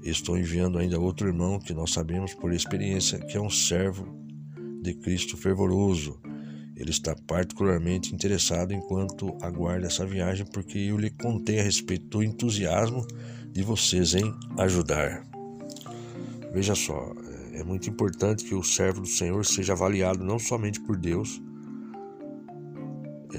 [0.04, 4.06] Estou enviando ainda outro irmão que nós sabemos por experiência que é um servo
[4.82, 6.20] de Cristo fervoroso.
[6.76, 12.24] Ele está particularmente interessado enquanto aguarda essa viagem, porque eu lhe contei a respeito do
[12.24, 13.06] entusiasmo
[13.52, 15.24] de vocês em ajudar.
[16.54, 17.14] Veja só,
[17.54, 21.42] é muito importante que o servo do Senhor seja avaliado não somente por Deus,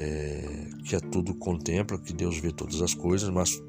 [0.01, 0.43] é,
[0.85, 3.63] que a tudo contempla, que Deus vê todas as coisas, mas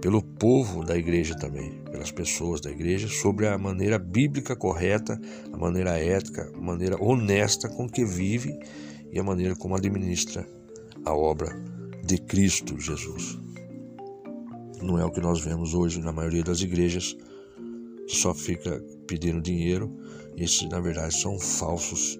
[0.00, 5.20] pelo povo da igreja também, pelas pessoas da igreja, sobre a maneira bíblica correta,
[5.52, 8.58] a maneira ética, a maneira honesta com que vive
[9.12, 10.44] e a maneira como administra
[11.04, 11.54] a obra
[12.04, 13.38] de Cristo Jesus.
[14.82, 17.16] Não é o que nós vemos hoje na maioria das igrejas,
[18.08, 19.96] só fica pedindo dinheiro.
[20.36, 22.18] Esses, na verdade, são falsos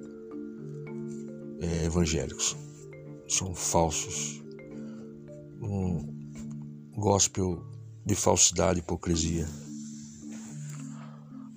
[1.60, 2.56] é, evangélicos
[3.32, 4.42] são falsos.
[5.60, 6.06] Um
[6.96, 7.64] gospel
[8.04, 9.48] de falsidade e hipocrisia.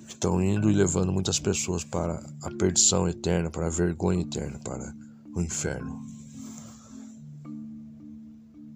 [0.07, 4.95] Estão indo e levando muitas pessoas para a perdição eterna, para a vergonha eterna, para
[5.36, 6.01] o inferno.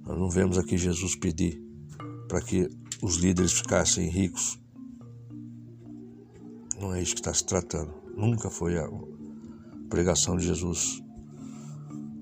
[0.06, 1.64] Nós não vemos aqui Jesus pedir
[2.28, 2.68] para que
[3.02, 4.60] os líderes ficassem ricos.
[6.80, 7.93] Não é isso que está se tratando.
[8.16, 8.89] Nunca foi a
[9.89, 11.02] pregação de Jesus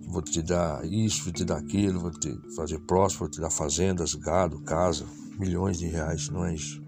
[0.08, 3.50] vou te dar isso, vou te dar aquilo, vou te fazer próximo, vou te dar
[3.50, 5.06] fazendas, gado, casa,
[5.38, 6.30] milhões de reais.
[6.30, 6.82] Não é isso.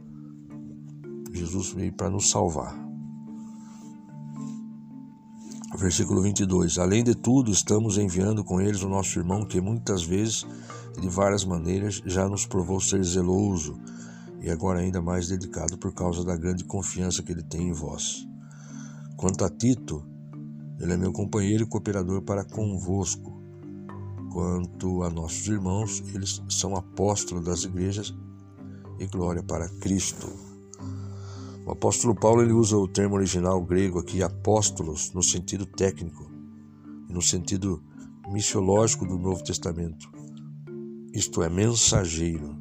[1.33, 2.73] Jesus veio para nos salvar.
[5.77, 6.77] Versículo 22.
[6.77, 10.45] Além de tudo, estamos enviando com eles o nosso irmão que muitas vezes
[10.97, 13.79] e de várias maneiras já nos provou ser zeloso
[14.41, 18.25] e agora ainda mais dedicado por causa da grande confiança que ele tem em vós.
[19.15, 20.08] Quanto a Tito,
[20.79, 23.37] ele é meu companheiro e cooperador para convosco.
[24.31, 28.15] Quanto a nossos irmãos, eles são apóstolos das igrejas
[28.99, 30.27] e glória para Cristo.
[31.65, 36.29] O apóstolo Paulo ele usa o termo original grego aqui, apóstolos, no sentido técnico
[37.09, 37.83] e no sentido
[38.31, 40.09] missiológico do Novo Testamento.
[41.13, 42.55] Isto é, mensageiro,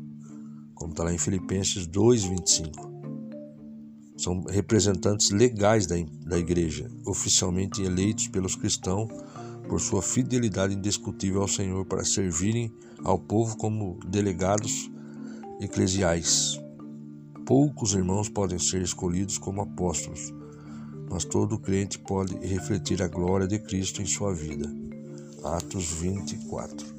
[0.75, 2.97] como está lá em Filipenses 2,25
[4.19, 5.95] são representantes legais da,
[6.27, 9.09] da igreja, oficialmente eleitos pelos cristãos
[9.69, 12.73] por sua fidelidade indiscutível ao Senhor para servirem
[13.05, 14.91] ao povo como delegados
[15.61, 16.61] eclesiais.
[17.47, 20.35] Poucos irmãos podem ser escolhidos como apóstolos,
[21.09, 24.69] mas todo crente pode refletir a glória de Cristo em sua vida.
[25.45, 26.99] Atos 24.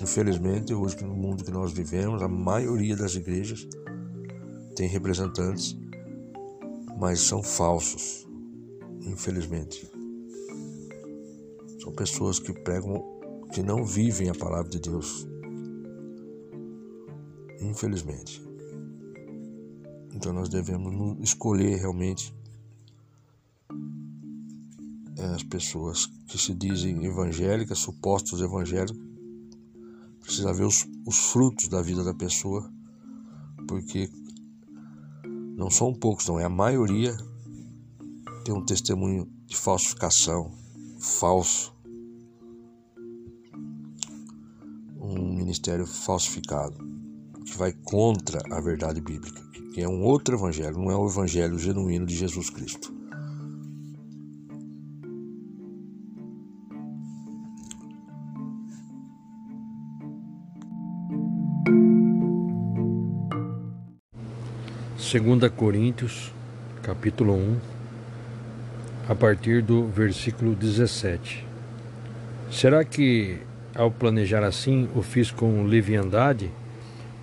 [0.00, 3.66] Infelizmente, hoje no mundo que nós vivemos, a maioria das igrejas
[4.78, 5.76] tem representantes,
[7.00, 8.24] mas são falsos,
[9.00, 9.90] infelizmente.
[11.82, 13.04] São pessoas que pregam,
[13.52, 15.26] que não vivem a palavra de Deus.
[17.60, 18.40] Infelizmente.
[20.14, 22.32] Então nós devemos escolher realmente
[25.16, 29.02] é, as pessoas que se dizem evangélicas, supostos evangélicos,
[30.20, 32.72] precisa ver os, os frutos da vida da pessoa,
[33.66, 34.08] porque
[35.58, 37.16] não são poucos, não é a maioria
[38.44, 40.52] tem um testemunho de falsificação,
[41.00, 41.74] falso,
[45.00, 46.78] um ministério falsificado
[47.44, 49.42] que vai contra a verdade bíblica,
[49.74, 52.97] que é um outro evangelho, não é o evangelho genuíno de Jesus Cristo.
[65.10, 66.30] Segunda Coríntios,
[66.82, 67.56] capítulo 1,
[69.08, 71.46] a partir do versículo 17.
[72.52, 73.38] Será que
[73.74, 76.50] ao planejar assim o fiz com leviandade?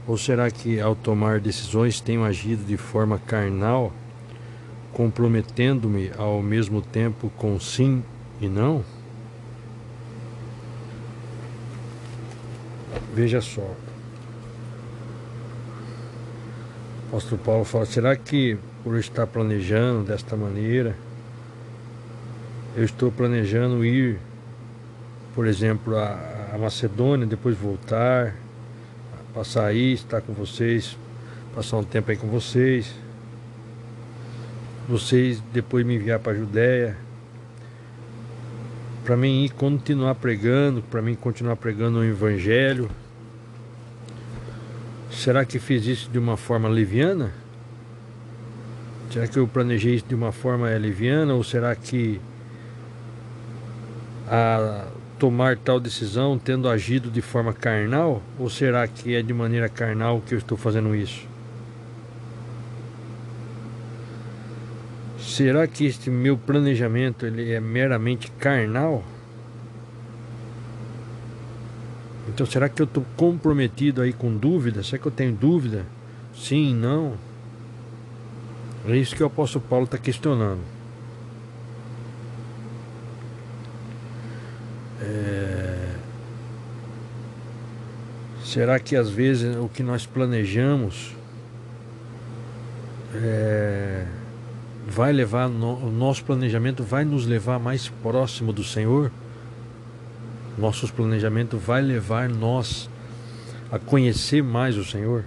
[0.08, 3.94] Ou será que ao tomar decisões tenho agido de forma carnal,
[4.92, 8.04] comprometendo-me ao mesmo tempo com sim
[8.42, 8.84] e não?
[13.14, 13.76] Veja só,
[17.08, 20.96] apóstolo Paulo fala: será que por estar planejando desta maneira,
[22.78, 24.20] Eu estou planejando ir,
[25.34, 28.36] por exemplo, a, a Macedônia, depois voltar,
[29.34, 30.98] passar aí, estar com vocês,
[31.56, 32.94] passar um tempo aí com vocês.
[34.90, 36.98] Vocês depois me enviar para a Judéia.
[39.06, 42.90] Para mim ir continuar pregando, para mim continuar pregando o Evangelho.
[45.12, 47.32] Será que fiz isso de uma forma leviana?
[49.12, 52.20] Será que eu planejei isso de uma forma leviana ou será que
[54.28, 54.88] a
[55.18, 60.22] tomar tal decisão tendo agido de forma carnal ou será que é de maneira carnal
[60.26, 61.26] que eu estou fazendo isso?
[65.18, 69.04] Será que este meu planejamento ele é meramente carnal?
[72.36, 74.84] Então será que eu estou comprometido aí com dúvida?
[74.84, 75.86] Será que eu tenho dúvida?
[76.36, 77.14] Sim, não?
[78.86, 80.60] É isso que o apóstolo Paulo está questionando.
[85.02, 85.96] É...
[88.44, 91.16] Será que às vezes o que nós planejamos
[93.14, 94.06] é...
[94.86, 95.76] vai levar, no...
[95.88, 99.10] o nosso planejamento vai nos levar mais próximo do Senhor?
[100.58, 102.90] Nossos planejamentos vai levar nós
[103.72, 105.26] a conhecer mais o Senhor?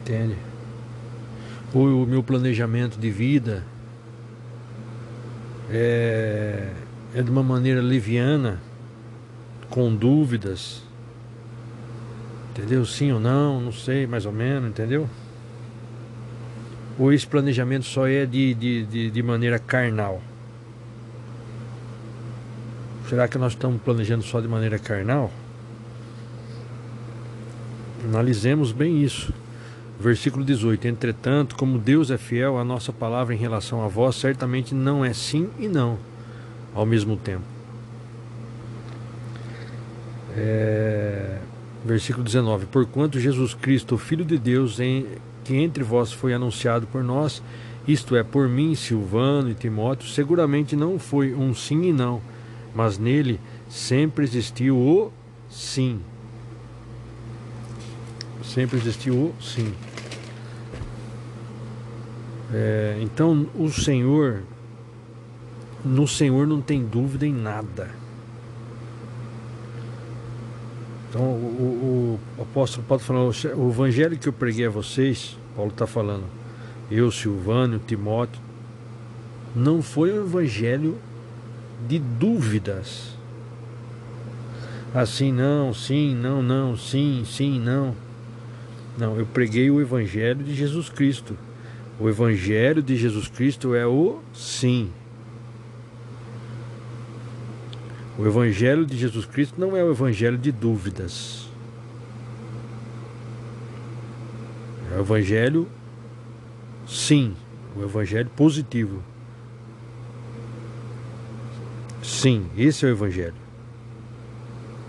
[0.00, 0.36] Entende?
[1.72, 3.64] Ou o meu planejamento de vida
[5.70, 6.72] é,
[7.14, 8.60] é de uma maneira leviana,
[9.70, 10.82] com dúvidas.
[12.50, 12.84] Entendeu?
[12.84, 15.08] Sim ou não, não sei, mais ou menos, entendeu?
[16.98, 20.22] Ou esse planejamento só é de, de, de, de maneira carnal?
[23.08, 25.30] Será que nós estamos planejando só de maneira carnal?
[28.04, 29.32] Analisemos bem isso.
[29.98, 34.74] Versículo 18: Entretanto, como Deus é fiel, a nossa palavra em relação a vós certamente
[34.74, 35.98] não é sim e não
[36.74, 37.44] ao mesmo tempo.
[40.36, 41.38] É...
[41.84, 45.06] Versículo 19: Porquanto Jesus Cristo, o Filho de Deus, em...
[45.44, 47.42] que entre vós foi anunciado por nós,
[47.86, 52.20] isto é, por mim, Silvano e Timóteo, seguramente não foi um sim e não,
[52.74, 53.38] mas nele
[53.68, 55.12] sempre existiu o
[55.50, 56.00] sim
[58.44, 59.72] Sempre existiu o sim.
[62.52, 64.42] É, então o Senhor,
[65.84, 67.90] no Senhor não tem dúvida em nada.
[71.14, 75.70] Então o, o, o apóstolo Paulo falou, o evangelho que eu preguei a vocês, Paulo
[75.70, 76.24] está falando,
[76.90, 78.42] eu, Silvânio, Timóteo,
[79.54, 80.98] não foi um evangelho
[81.86, 83.14] de dúvidas.
[84.92, 87.94] Assim, não, sim, não, não, sim, sim, não.
[88.98, 91.36] Não, eu preguei o Evangelho de Jesus Cristo.
[91.98, 94.90] O Evangelho de Jesus Cristo é o sim.
[98.16, 101.48] O Evangelho de Jesus Cristo não é o Evangelho de dúvidas.
[104.92, 105.68] É o Evangelho
[106.86, 107.34] sim.
[107.76, 109.02] O Evangelho positivo.
[112.02, 113.34] Sim, esse é o Evangelho.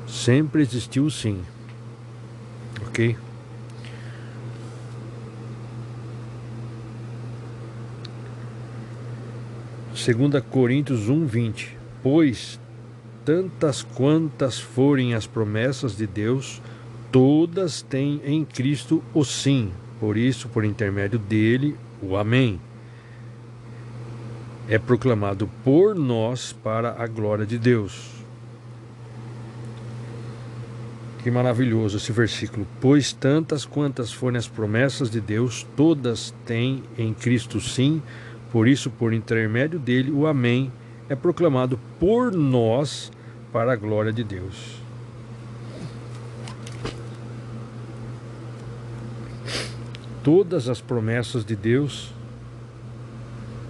[0.07, 1.41] Sempre existiu sim.
[2.85, 3.17] Ok?
[9.95, 11.77] 2 Coríntios 1, 20.
[12.03, 12.59] Pois
[13.25, 16.61] tantas quantas forem as promessas de Deus,
[17.11, 19.71] todas têm em Cristo o sim.
[19.99, 22.61] Por isso, por intermédio dele, o Amém.
[24.69, 28.11] É proclamado por nós para a glória de Deus.
[31.23, 32.67] Que maravilhoso esse versículo.
[32.79, 38.01] Pois tantas quantas forem as promessas de Deus, todas têm em Cristo sim.
[38.51, 40.71] Por isso, por intermédio dele, o Amém
[41.09, 43.11] é proclamado por nós
[43.55, 44.81] para a glória de Deus.
[50.21, 52.11] Todas as promessas de Deus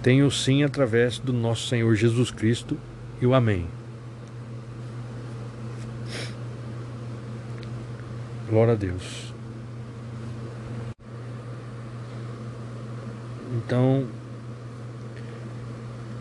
[0.02, 2.76] têm o sim através do nosso Senhor Jesus Cristo
[3.22, 3.68] e o Amém.
[8.50, 9.32] Glória a Deus.
[13.52, 14.08] Então,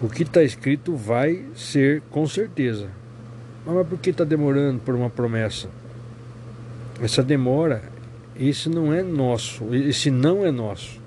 [0.04, 3.05] o que está escrito vai ser com certeza.
[3.66, 5.70] Mas por que está demorando por uma promessa?
[7.02, 7.82] Essa demora,
[8.40, 11.02] esse não é nosso, esse não é nosso.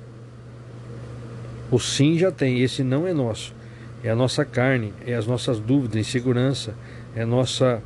[1.70, 3.54] O sim já tem, esse não é nosso.
[4.02, 6.74] É a nossa carne, é as nossas dúvidas, insegurança,
[7.14, 7.82] é a nossa,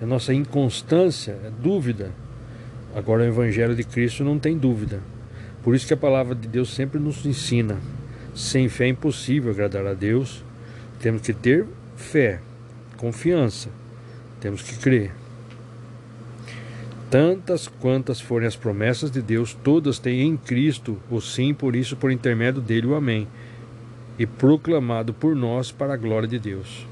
[0.00, 2.12] é a nossa inconstância, é dúvida.
[2.94, 5.00] Agora o Evangelho de Cristo não tem dúvida.
[5.62, 7.78] Por isso que a palavra de Deus sempre nos ensina:
[8.34, 10.44] sem fé é impossível agradar a Deus.
[11.00, 12.40] Temos que ter fé,
[12.96, 13.70] confiança,
[14.40, 15.12] temos que crer.
[17.10, 21.96] Tantas quantas forem as promessas de Deus, todas têm em Cristo o sim, por isso,
[21.96, 23.26] por intermédio dele, o amém,
[24.18, 26.86] e proclamado por nós para a glória de Deus.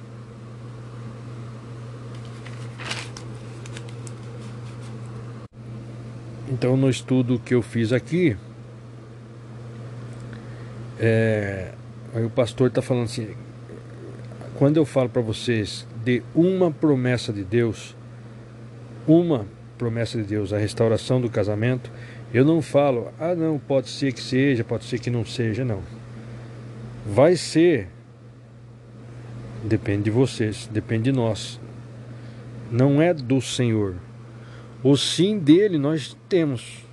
[6.48, 8.36] Então, no estudo que eu fiz aqui,
[10.98, 11.72] é,
[12.14, 13.34] aí o pastor está falando assim:
[14.54, 17.96] quando eu falo para vocês de uma promessa de Deus,
[19.08, 19.44] uma
[19.76, 21.90] promessa de Deus, a restauração do casamento,
[22.32, 25.82] eu não falo, ah, não, pode ser que seja, pode ser que não seja, não.
[27.04, 27.88] Vai ser,
[29.64, 31.60] depende de vocês, depende de nós.
[32.70, 33.96] Não é do Senhor.
[34.84, 36.84] O sim dele nós temos.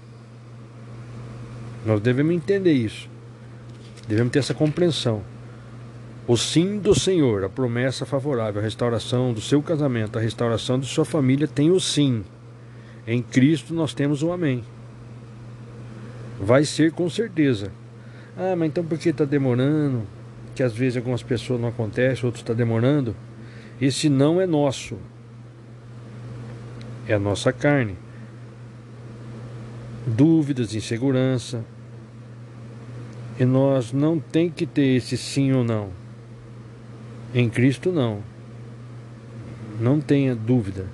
[1.85, 3.07] Nós devemos entender isso.
[4.07, 5.21] Devemos ter essa compreensão.
[6.25, 10.85] O sim do Senhor, a promessa favorável, a restauração do seu casamento, a restauração de
[10.85, 12.23] sua família tem o sim.
[13.05, 14.63] Em Cristo nós temos o amém.
[16.39, 17.73] Vai ser com certeza.
[18.37, 20.03] Ah, mas então por que está demorando?
[20.55, 23.13] Que às vezes algumas pessoas não acontece, outros está demorando.
[23.81, 24.97] Esse não é nosso.
[27.05, 27.97] É a nossa carne.
[30.07, 31.65] Dúvidas, insegurança.
[33.37, 36.02] E nós não tem que ter esse sim ou não.
[37.33, 38.21] Em Cristo não.
[39.79, 40.87] Não tenha dúvida.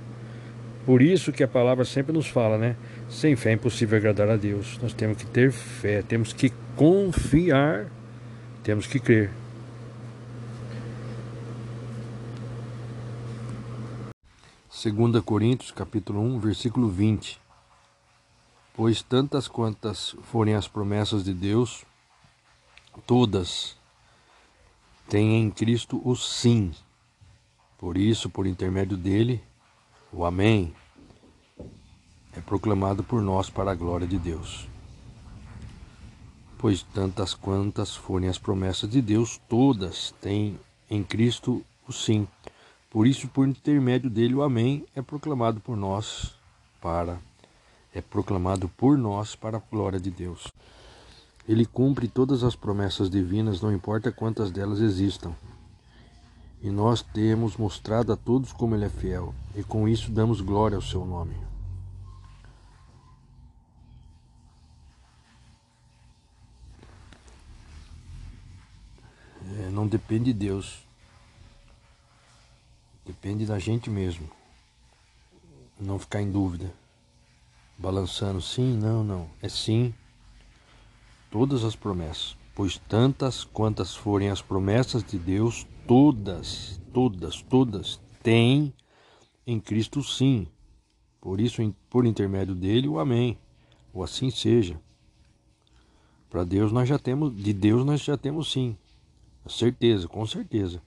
[0.85, 2.77] Por isso que a palavra sempre nos fala, né?
[3.09, 4.79] Sem fé é impossível agradar a Deus.
[4.81, 7.87] Nós temos que ter fé, temos que confiar,
[8.63, 9.31] temos que crer.
[14.69, 17.37] Segunda Coríntios, capítulo 1, versículo 20.
[18.73, 21.83] Pois tantas quantas forem as promessas de Deus,
[23.05, 23.78] todas
[25.09, 26.71] têm em Cristo o sim.
[27.77, 29.41] Por isso, por intermédio dele,
[30.13, 30.73] o Amém
[32.33, 34.67] é proclamado por nós para a glória de Deus.
[36.57, 42.27] Pois tantas quantas forem as promessas de Deus, todas têm em Cristo o sim.
[42.89, 46.35] Por isso, por intermédio dele, o Amém é proclamado por nós
[46.79, 47.19] para
[47.93, 50.47] é proclamado por nós para a glória de Deus.
[51.49, 55.35] Ele cumpre todas as promessas divinas, não importa quantas delas existam.
[56.61, 60.75] E nós temos mostrado a todos como Ele é fiel, e com isso damos glória
[60.75, 61.35] ao Seu nome.
[69.57, 70.85] É, não depende de Deus,
[73.03, 74.29] depende da gente mesmo.
[75.79, 76.71] Não ficar em dúvida,
[77.75, 79.95] balançando sim, não, não, é sim,
[81.29, 88.73] todas as promessas, pois tantas quantas forem as promessas de Deus, todas, todas, todas têm
[89.45, 90.47] em Cristo sim.
[91.21, 93.37] Por isso, por intermédio dele, o amém.
[93.93, 94.79] O assim seja.
[96.29, 98.77] Para Deus nós já temos, de Deus nós já temos sim.
[99.47, 100.81] Certeza, com certeza.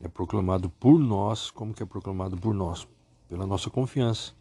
[0.00, 2.86] É proclamado por nós, como que é proclamado por nós?
[3.28, 4.32] Pela nossa confiança.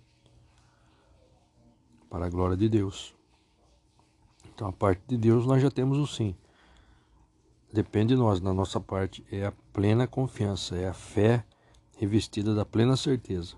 [2.09, 3.18] Para a glória de Deus.
[4.60, 6.36] Então, a parte de Deus nós já temos o sim.
[7.72, 11.45] Depende de nós, na nossa parte, é a plena confiança, é a fé
[11.95, 13.55] revestida da plena certeza.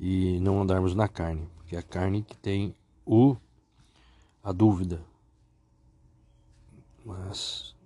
[0.00, 2.74] E não andarmos na carne, porque é a carne que tem
[3.06, 3.36] o
[4.42, 5.00] a dúvida.
[7.04, 7.76] Mas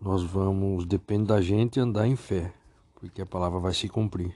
[0.00, 2.50] nós vamos, depende da gente andar em fé,
[2.94, 4.34] porque a palavra vai se cumprir.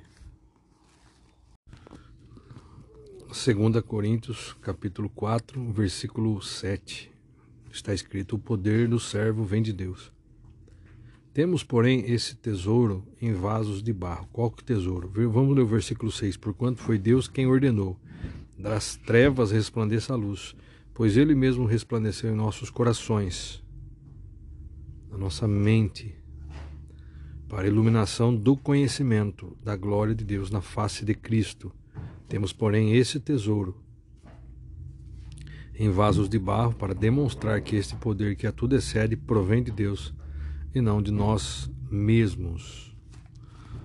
[3.34, 7.10] 2 Coríntios, capítulo 4, versículo 7
[7.72, 10.12] está escrito: O poder do servo vem de Deus.
[11.32, 14.28] Temos, porém, esse tesouro em vasos de barro.
[14.32, 15.10] Qual que tesouro?
[15.28, 16.36] Vamos ler o versículo 6.
[16.36, 17.98] Porquanto foi Deus quem ordenou:
[18.56, 20.54] das trevas resplandeça a luz,
[20.94, 23.60] pois Ele mesmo resplandeceu em nossos corações,
[25.10, 26.14] na nossa mente,
[27.48, 31.72] para a iluminação do conhecimento da glória de Deus na face de Cristo.
[32.34, 33.76] Temos, porém, esse tesouro
[35.72, 39.70] em vasos de barro para demonstrar que este poder que a tudo excede provém de
[39.70, 40.12] Deus
[40.74, 42.92] e não de nós mesmos.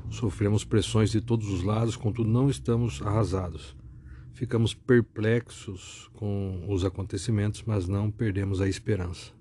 [0.10, 3.78] Sofremos pressões de todos os lados, contudo não estamos arrasados.
[4.34, 9.32] Ficamos perplexos com os acontecimentos, mas não perdemos a esperança.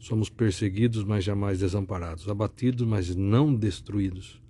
[0.00, 4.42] Somos perseguidos, mas jamais desamparados, abatidos, mas não destruídos.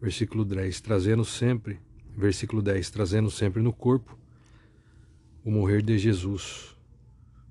[0.00, 1.80] Versículo 10, trazendo sempre,
[2.20, 4.16] versículo 10, trazendo sempre no corpo
[5.44, 6.76] o morrer de Jesus,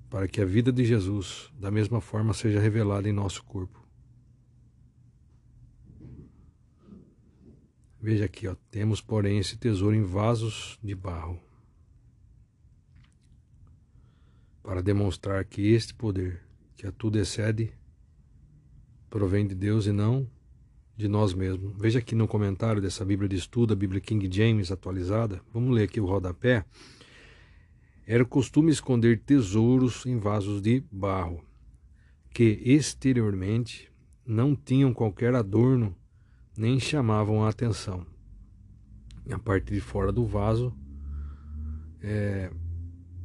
[0.08, 3.80] para que a vida de Jesus, da mesma forma, seja revelada em nosso corpo.
[8.00, 11.38] Veja aqui, ó, temos, porém, esse tesouro em vasos de barro,
[14.62, 16.42] para demonstrar que este poder,
[16.76, 17.72] que a tudo excede,
[19.10, 20.30] provém de Deus e não
[21.00, 21.72] de nós mesmos.
[21.78, 25.40] Veja aqui no comentário dessa Bíblia de Estudo, a Bíblia King James atualizada.
[25.52, 26.64] Vamos ler aqui o rodapé.
[28.06, 31.42] Era costume esconder tesouros em vasos de barro,
[32.34, 33.90] que exteriormente
[34.26, 35.96] não tinham qualquer adorno
[36.56, 38.06] nem chamavam a atenção.
[39.30, 40.74] A parte de fora do vaso
[42.02, 42.50] é,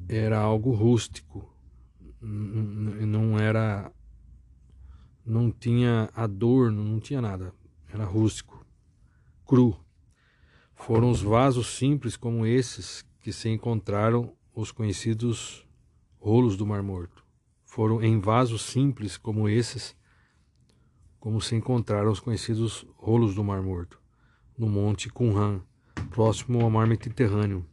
[0.08, 1.54] era algo rústico,
[2.22, 3.92] não era,
[5.26, 7.54] não tinha adorno, não tinha nada,
[7.96, 8.66] era rústico,
[9.46, 9.76] cru.
[10.76, 15.66] Foram os vasos simples como esses que se encontraram os conhecidos
[16.20, 17.24] rolos do Mar Morto.
[17.64, 19.96] Foram em vasos simples como esses
[21.20, 24.00] como se encontraram os conhecidos rolos do Mar Morto,
[24.56, 25.62] no Monte Qumran,
[26.12, 27.66] próximo ao mar Mediterrâneo,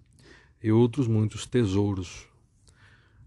[0.63, 2.27] e outros muitos tesouros.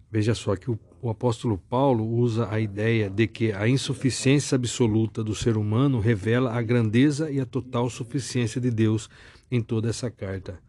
[0.10, 5.24] Veja só que o, o apóstolo Paulo usa a ideia de que a insuficiência absoluta
[5.24, 9.08] do ser humano revela a grandeza e a total suficiência de Deus
[9.51, 10.60] em toda essa carta,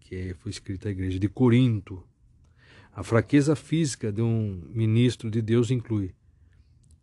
[0.00, 2.02] que foi escrita à igreja de Corinto.
[2.92, 6.12] A fraqueza física de um ministro de Deus inclui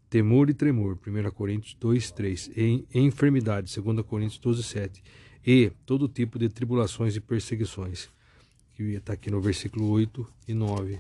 [0.08, 5.04] temor e tremor, 1 Coríntios 2, 3, e enfermidade, 2 Coríntios 12, 7,
[5.44, 8.08] e todo tipo de tribulações e perseguições,
[8.76, 11.00] que está aqui no versículo 8 e 9,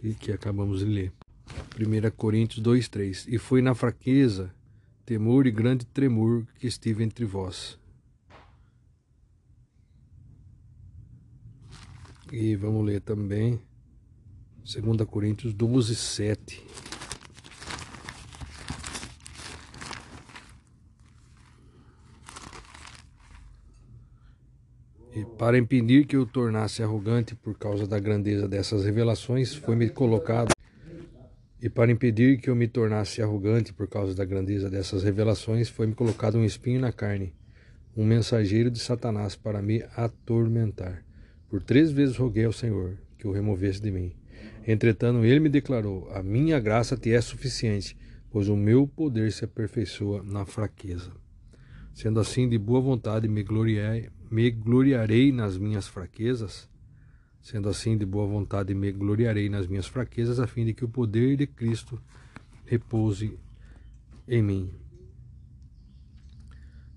[0.00, 1.12] que, que acabamos de ler.
[1.78, 4.54] 1 Coríntios 2, 3, e foi na fraqueza,
[5.04, 7.78] temor e grande tremor que estive entre vós.
[12.32, 13.60] E vamos ler também
[14.64, 16.64] 2 Coríntios 12, 7.
[25.20, 30.50] E para impedir que eu tornasse arrogante por causa da grandeza dessas revelações, foi-me colocado
[31.60, 35.94] e para impedir que eu me tornasse arrogante por causa da grandeza dessas revelações, foi-me
[35.94, 37.34] colocado um espinho na carne,
[37.94, 41.04] um mensageiro de Satanás para me atormentar.
[41.50, 44.14] Por três vezes roguei ao Senhor que o removesse de mim.
[44.66, 47.94] Entretanto, ele me declarou: A minha graça te é suficiente,
[48.30, 51.19] pois o meu poder se aperfeiçoa na fraqueza.
[51.92, 56.68] Sendo assim, de boa vontade me gloriei, me gloriarei nas minhas fraquezas,
[57.42, 60.88] sendo assim de boa vontade me gloriarei nas minhas fraquezas, a fim de que o
[60.88, 62.00] poder de Cristo
[62.64, 63.38] repouse
[64.28, 64.72] em mim.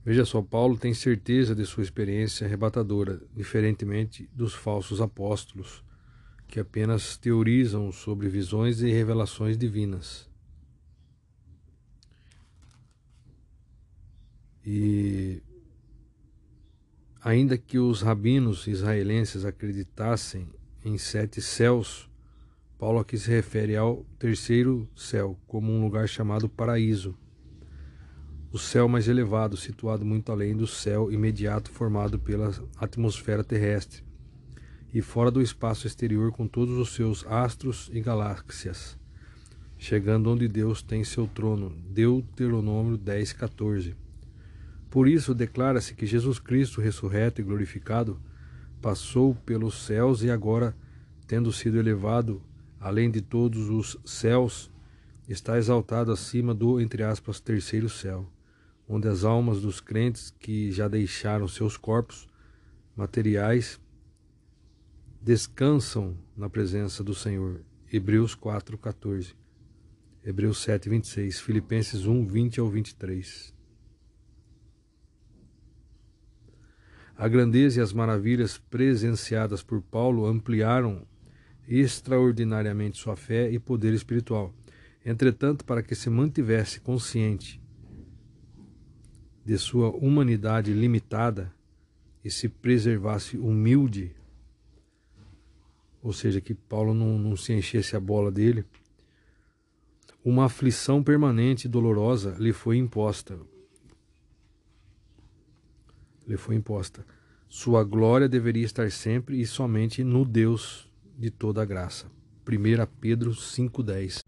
[0.05, 5.83] Veja só, Paulo tem certeza de sua experiência arrebatadora, diferentemente dos falsos apóstolos,
[6.45, 10.29] que apenas teorizam sobre visões e revelações divinas.
[14.65, 15.41] E
[17.23, 20.45] Ainda que os rabinos israelenses acreditassem
[20.83, 22.09] em sete céus,
[22.77, 27.17] Paulo aqui se refere ao terceiro céu, como um lugar chamado paraíso.
[28.51, 34.03] O céu mais elevado, situado muito além do céu imediato formado pela atmosfera terrestre,
[34.93, 38.99] e fora do espaço exterior com todos os seus astros e galáxias,
[39.77, 41.69] chegando onde Deus tem seu trono.
[41.89, 44.02] Deuteronômio 10, 14.
[44.93, 48.21] Por isso, declara-se que Jesus Cristo, ressurreto e glorificado,
[48.79, 50.77] passou pelos céus e agora,
[51.25, 52.43] tendo sido elevado
[52.79, 54.69] além de todos os céus,
[55.27, 58.31] está exaltado acima do, entre aspas, terceiro céu,
[58.87, 62.27] onde as almas dos crentes que já deixaram seus corpos
[62.95, 63.81] materiais
[65.19, 67.61] descansam na presença do Senhor.
[67.91, 69.33] Hebreus 4:14.
[70.23, 73.52] Hebreus 7:26, Filipenses 1:20 ao 23.
[77.15, 81.05] A grandeza e as maravilhas presenciadas por Paulo ampliaram
[81.67, 84.53] extraordinariamente sua fé e poder espiritual.
[85.05, 87.61] Entretanto, para que se mantivesse consciente
[89.45, 91.53] de sua humanidade limitada
[92.23, 94.15] e se preservasse humilde,
[96.01, 98.65] ou seja, que Paulo não, não se enchesse a bola dele,
[100.23, 103.37] uma aflição permanente e dolorosa lhe foi imposta
[106.27, 107.05] lhe foi imposta.
[107.49, 112.07] Sua glória deveria estar sempre e somente no Deus de toda a graça.
[112.47, 114.23] 1 Pedro 5,10.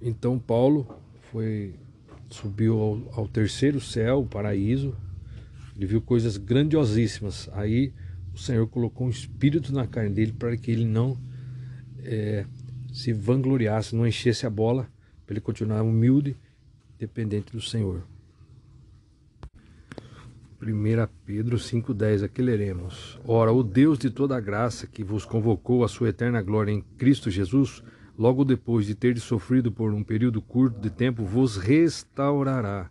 [0.00, 0.86] Então Paulo
[1.30, 1.74] foi
[2.30, 4.96] subiu ao, ao terceiro céu, o paraíso.
[5.76, 7.48] Ele viu coisas grandiosíssimas.
[7.52, 7.92] Aí
[8.34, 11.18] o Senhor colocou um espírito na carne dele para que ele não
[11.98, 12.46] é,
[12.92, 14.88] se vangloriasse, não enchesse a bola,
[15.26, 16.36] para ele continuar humilde,
[16.98, 18.06] dependente do Senhor.
[20.64, 23.18] 1 Pedro 5,10 Aqui leremos.
[23.26, 27.28] Ora, o Deus de toda graça que vos convocou à sua eterna glória em Cristo
[27.28, 27.82] Jesus,
[28.16, 32.88] logo depois de ter sofrido por um período curto de tempo, vos restaurará,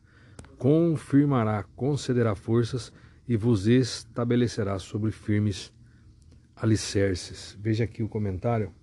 [0.57, 2.91] confirmará, concederá forças
[3.25, 5.71] e vos estabelecerá sobre firmes
[6.53, 7.57] alicerces.
[7.61, 8.73] Veja aqui o comentário.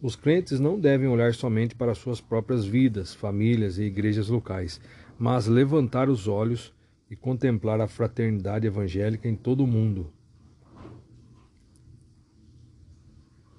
[0.00, 4.80] Os crentes não devem olhar somente para suas próprias vidas, famílias e igrejas locais,
[5.18, 6.74] mas levantar os olhos
[7.10, 10.12] e contemplar a fraternidade evangélica em todo o mundo.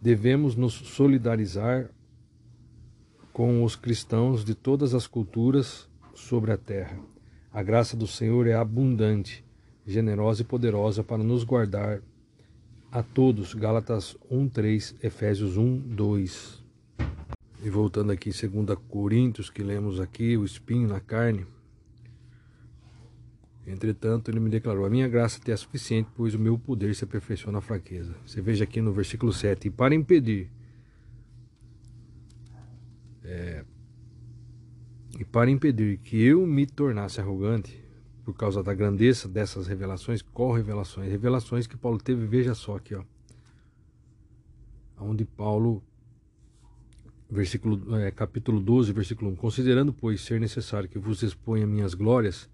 [0.02, 1.90] Devemos nos solidarizar
[3.34, 7.00] com os cristãos de todas as culturas sobre a terra.
[7.52, 9.44] A graça do Senhor é abundante,
[9.86, 12.02] generosa e poderosa para nos guardar
[12.92, 13.54] a todos.
[13.54, 16.64] Gálatas 1:3, Efésios 1:2.
[17.64, 21.46] E voltando aqui em 2 Coríntios, que lemos aqui, o espinho na carne.
[23.68, 27.04] Entretanto, ele me declarou: A minha graça te é suficiente, pois o meu poder se
[27.04, 28.16] aperfeiçoa na fraqueza.
[28.26, 30.50] Você veja aqui no versículo 7: E para impedir
[33.24, 33.66] é,
[35.20, 37.84] e para impedir que eu me tornasse arrogante,
[38.24, 41.10] por causa da grandeza dessas revelações, qual revelações?
[41.10, 43.04] Revelações que Paulo teve, veja só aqui, ó.
[45.00, 45.84] Onde Paulo,
[47.30, 52.50] versículo, é, capítulo 12, versículo 1, considerando, pois, ser necessário que vos exponha minhas glórias,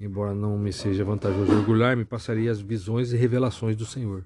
[0.00, 4.24] embora não me seja vantajoso orgulhar-me, passaria as visões e revelações do Senhor.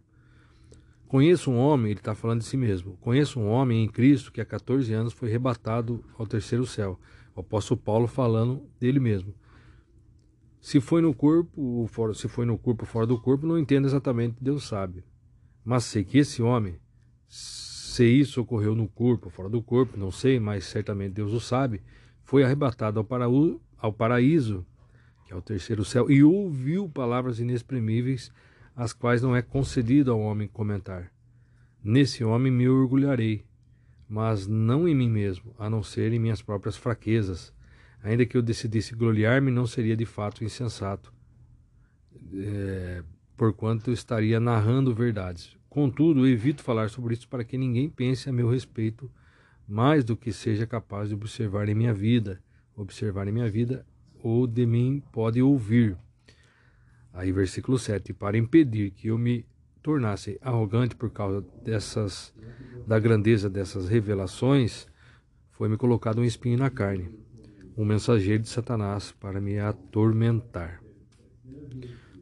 [1.08, 2.96] Conheço um homem, ele está falando de si mesmo.
[3.00, 6.98] Conheço um homem em Cristo que há 14 anos foi rebatado ao terceiro céu.
[7.34, 9.34] O apóstolo Paulo falando dele mesmo.
[10.60, 14.36] Se foi no corpo, fora, se foi no corpo fora do corpo, não entendo exatamente,
[14.40, 15.04] Deus sabe.
[15.64, 16.76] Mas sei que esse homem,
[17.28, 21.82] se isso ocorreu no corpo, fora do corpo, não sei, mas certamente Deus o sabe,
[22.22, 24.66] foi arrebatado ao, paraú, ao paraíso,
[25.34, 28.30] é o terceiro céu, e ouviu palavras inexprimíveis
[28.74, 31.12] as quais não é concedido ao homem comentar.
[31.82, 33.44] Nesse homem me orgulharei,
[34.08, 37.52] mas não em mim mesmo, a não ser em minhas próprias fraquezas.
[38.02, 41.12] Ainda que eu decidisse gloriar-me, não seria de fato insensato,
[42.34, 43.02] é,
[43.36, 45.56] porquanto estaria narrando verdades.
[45.68, 49.10] Contudo, evito falar sobre isso para que ninguém pense a meu respeito
[49.66, 52.40] mais do que seja capaz de observar em minha vida,
[52.76, 53.84] observar em minha vida
[54.24, 55.98] ou de mim pode ouvir.
[57.12, 59.44] Aí, versículo 7: Para impedir que eu me
[59.82, 62.34] tornasse arrogante por causa dessas,
[62.86, 64.86] da grandeza dessas revelações,
[65.52, 67.10] foi-me colocado um espinho na carne,
[67.76, 70.82] um mensageiro de Satanás para me atormentar.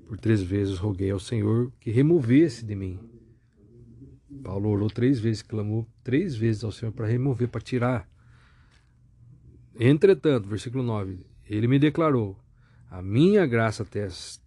[0.08, 2.98] Por três vezes roguei ao Senhor que removesse de mim.
[4.42, 8.10] Paulo orou três vezes, clamou três vezes ao Senhor para remover, para tirar.
[9.78, 12.38] Entretanto, versículo 9: Ele me declarou:
[12.90, 14.00] A minha graça te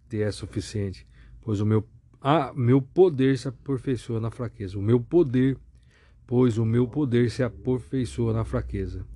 [0.08, 1.06] te é suficiente,
[1.40, 1.86] pois o meu,
[2.20, 4.76] ah, meu poder se aperfeiçoa na fraqueza.
[4.76, 5.56] O meu poder,
[6.26, 9.06] pois o meu poder se aperfeiçoa na fraqueza.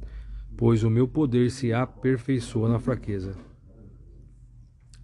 [0.57, 3.37] Pois o meu poder se aperfeiçoa na fraqueza.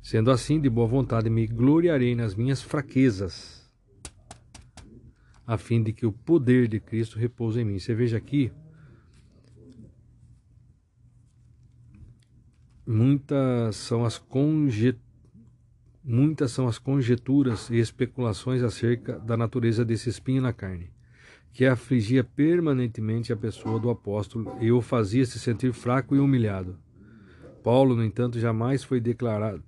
[0.01, 3.69] Sendo assim, de boa vontade me gloriarei nas minhas fraquezas,
[5.45, 7.81] a fim de que o poder de Cristo repouse em mim.
[7.81, 8.53] Você veja aqui,
[12.87, 14.23] muitas são as
[16.09, 20.89] Muitas são as conjecturas e especulações acerca da natureza desse espinho na carne,
[21.53, 26.79] que afligia permanentemente a pessoa do apóstolo e o fazia se sentir fraco e humilhado.
[27.61, 29.65] Paulo, no entanto, jamais foi declarado.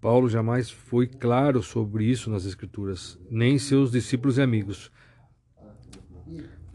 [0.00, 4.92] Paulo jamais foi claro sobre isso nas Escrituras, nem seus discípulos e amigos.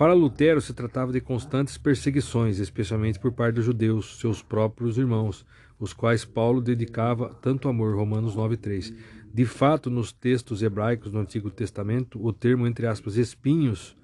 [0.03, 5.45] Para Lutero se tratava de constantes perseguições, especialmente por parte dos judeus, seus próprios irmãos,
[5.79, 8.93] os quais Paulo dedicava tanto amor, Romanos 9:3.
[9.33, 13.95] De fato, nos textos hebraicos do Antigo Testamento, o termo entre aspas espinhos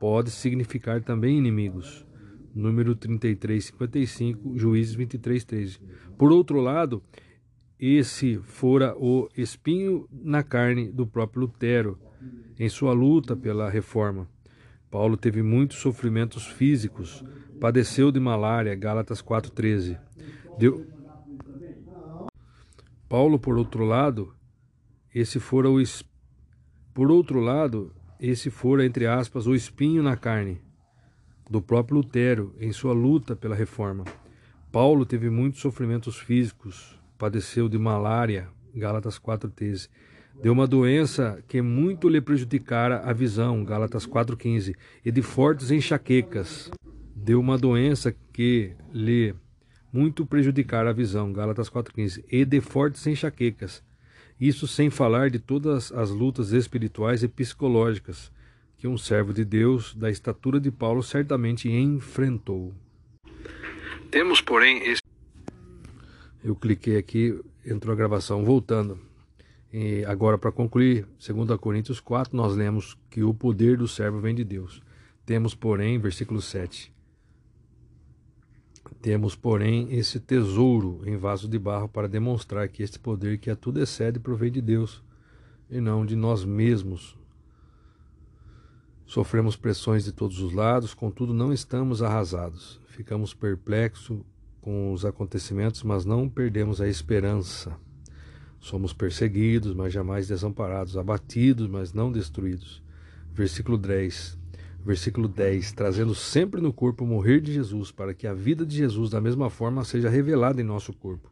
[0.00, 2.06] pode significar também inimigos.
[2.54, 5.78] Número 33:55, Juízes 23:13.
[6.16, 7.02] Por outro lado,
[7.78, 11.98] esse fora o espinho na carne do próprio Lutero
[12.58, 14.26] em sua luta pela reforma.
[14.94, 17.24] Paulo teve muitos sofrimentos físicos,
[17.60, 19.98] padeceu de malária, Gálatas 4:13.
[20.56, 20.86] Deu,
[23.08, 24.32] Paulo, por outro lado,
[25.12, 25.82] esse fora o
[26.94, 30.62] por outro lado, esse fora entre aspas o espinho na carne
[31.50, 34.04] do próprio Lutero em sua luta pela reforma.
[34.70, 39.88] Paulo teve muitos sofrimentos físicos, padeceu de malária, Gálatas 4:13.
[40.42, 44.74] Deu uma doença que muito lhe prejudicara a visão, Gálatas 4,15,
[45.04, 46.70] e de fortes enxaquecas.
[47.14, 49.34] Deu uma doença que lhe
[49.92, 53.82] muito prejudicara a visão, Gálatas 4,15, e de fortes enxaquecas.
[54.40, 58.32] Isso sem falar de todas as lutas espirituais e psicológicas
[58.76, 62.74] que um servo de Deus da estatura de Paulo certamente enfrentou.
[64.10, 65.00] Temos, porém, esse...
[66.42, 68.98] eu cliquei aqui, entrou a gravação, voltando.
[69.76, 74.32] E agora, para concluir, 2 Coríntios 4, nós lemos que o poder do servo vem
[74.32, 74.80] de Deus.
[75.26, 76.94] Temos, porém, versículo 7.
[79.02, 83.56] Temos, porém, esse tesouro em vaso de barro para demonstrar que este poder que a
[83.56, 85.02] tudo excede provém de Deus
[85.68, 87.18] e não de nós mesmos.
[89.04, 92.80] Sofremos pressões de todos os lados, contudo não estamos arrasados.
[92.86, 94.20] Ficamos perplexos
[94.60, 97.76] com os acontecimentos, mas não perdemos a esperança.
[98.64, 102.82] Somos perseguidos, mas jamais desamparados, abatidos, mas não destruídos.
[103.30, 104.38] Versículo 10.
[104.82, 108.74] Versículo 10, trazendo sempre no corpo o morrer de Jesus, para que a vida de
[108.74, 111.30] Jesus, da mesma forma, seja revelada em nosso corpo.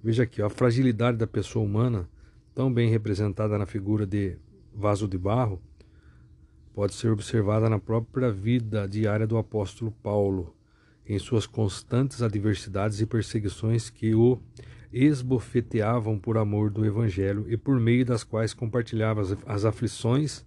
[0.00, 2.08] Veja aqui, a fragilidade da pessoa humana,
[2.54, 4.38] tão bem representada na figura de
[4.72, 5.60] vaso de barro,
[6.74, 10.54] pode ser observada na própria vida diária do apóstolo Paulo,
[11.04, 14.40] em suas constantes adversidades e perseguições que o
[14.92, 20.44] esbofeteavam por amor do Evangelho e por meio das quais compartilhava as, aflições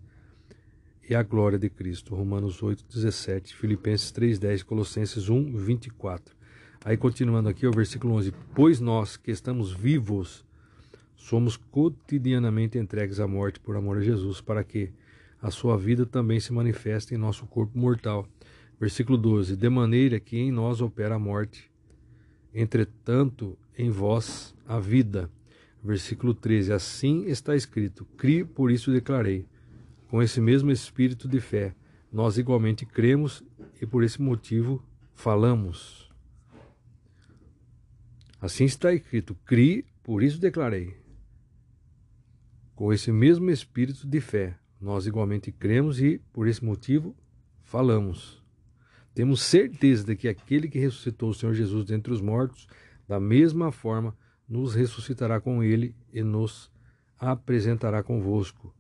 [1.08, 2.16] e a glória de Cristo.
[2.16, 6.36] Romanos 8, 17, Filipenses 3, 10, Colossenses 1, 24.
[6.84, 10.44] Aí continuando aqui o versículo 11: Pois nós que estamos vivos
[11.16, 14.92] somos cotidianamente entregues à morte por amor a Jesus, para que
[15.40, 18.28] a sua vida também se manifeste em nosso corpo mortal.
[18.80, 21.70] Versículo 12: De maneira que em nós opera a morte,
[22.52, 25.30] entretanto em vós a vida.
[25.84, 29.46] Versículo 13: Assim está escrito: Cri, por isso declarei.
[30.08, 31.74] Com esse mesmo espírito de fé,
[32.12, 33.44] nós igualmente cremos
[33.82, 36.12] e por esse motivo falamos.
[38.40, 40.96] Assim está escrito: Cri, por isso declarei.
[42.76, 47.16] Com esse mesmo espírito de fé, nós igualmente cremos e por esse motivo
[47.64, 48.42] falamos.
[49.14, 52.68] Temos certeza de que aquele que ressuscitou o Senhor Jesus dentre os mortos
[53.12, 54.16] da mesma forma,
[54.48, 56.72] nos ressuscitará com ele e nos
[57.20, 58.74] apresentará convosco.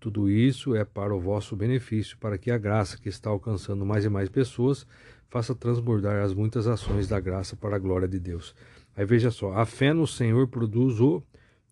[0.00, 4.06] Tudo isso é para o vosso benefício, para que a graça que está alcançando mais
[4.06, 4.86] e mais pessoas
[5.28, 8.54] faça transbordar as muitas ações da graça para a glória de Deus.
[8.96, 11.22] Aí veja só, a fé no Senhor produz o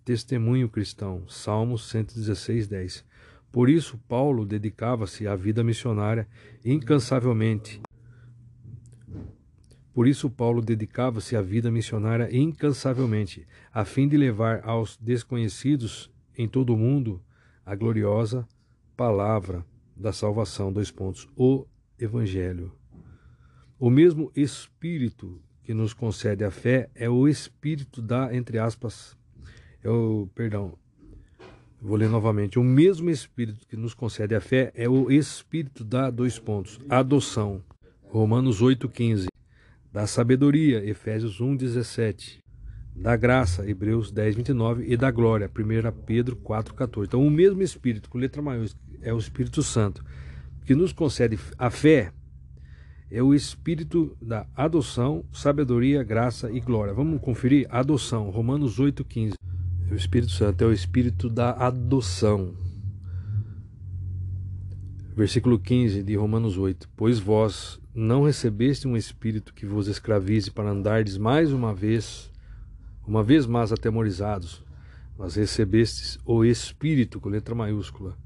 [0.05, 1.27] testemunho cristão.
[1.27, 3.05] Salmos 116, 10.
[3.51, 6.29] Por isso, Paulo dedicava-se à vida missionária
[6.63, 7.81] incansavelmente
[9.95, 16.49] por isso, Paulo dedicava-se à vida missionária incansavelmente, a fim de levar aos desconhecidos em
[16.49, 17.21] todo o mundo
[17.65, 18.49] a gloriosa
[18.97, 19.65] palavra
[19.95, 20.73] da salvação.
[20.73, 21.29] Dois pontos.
[21.37, 21.67] O
[21.99, 22.73] Evangelho.
[23.79, 29.17] O mesmo Espírito que nos concede a fé é o Espírito da, entre aspas,
[29.83, 30.73] é o, perdão,
[31.81, 32.59] vou ler novamente.
[32.59, 37.63] O mesmo Espírito que nos concede a fé é o Espírito da, dois pontos, adoção.
[38.09, 39.32] Romanos 8,15
[39.93, 42.43] da sabedoria, Efésios 1, 17,
[42.97, 47.09] da graça, Hebreus 10, 29, e da glória, 1 Pedro 4, 14.
[47.09, 50.05] Então, o mesmo Espírito, com letra maiúscula, é o Espírito Santo,
[50.65, 52.13] que nos concede a fé,
[53.11, 56.95] é o Espírito da adoção, sabedoria, graça e glória.
[56.95, 57.67] Vamos conferir?
[57.69, 59.35] Adoção, Romanos 8, 15.
[59.91, 62.55] O Espírito Santo é o Espírito da adoção.
[65.15, 70.71] Versículo 15 de Romanos 8: Pois vós não recebeste um espírito que vos escravize para
[70.71, 72.31] andardes mais uma vez,
[73.07, 74.65] uma vez mais atemorizados,
[75.17, 78.17] mas recebestes o Espírito, com letra maiúscula,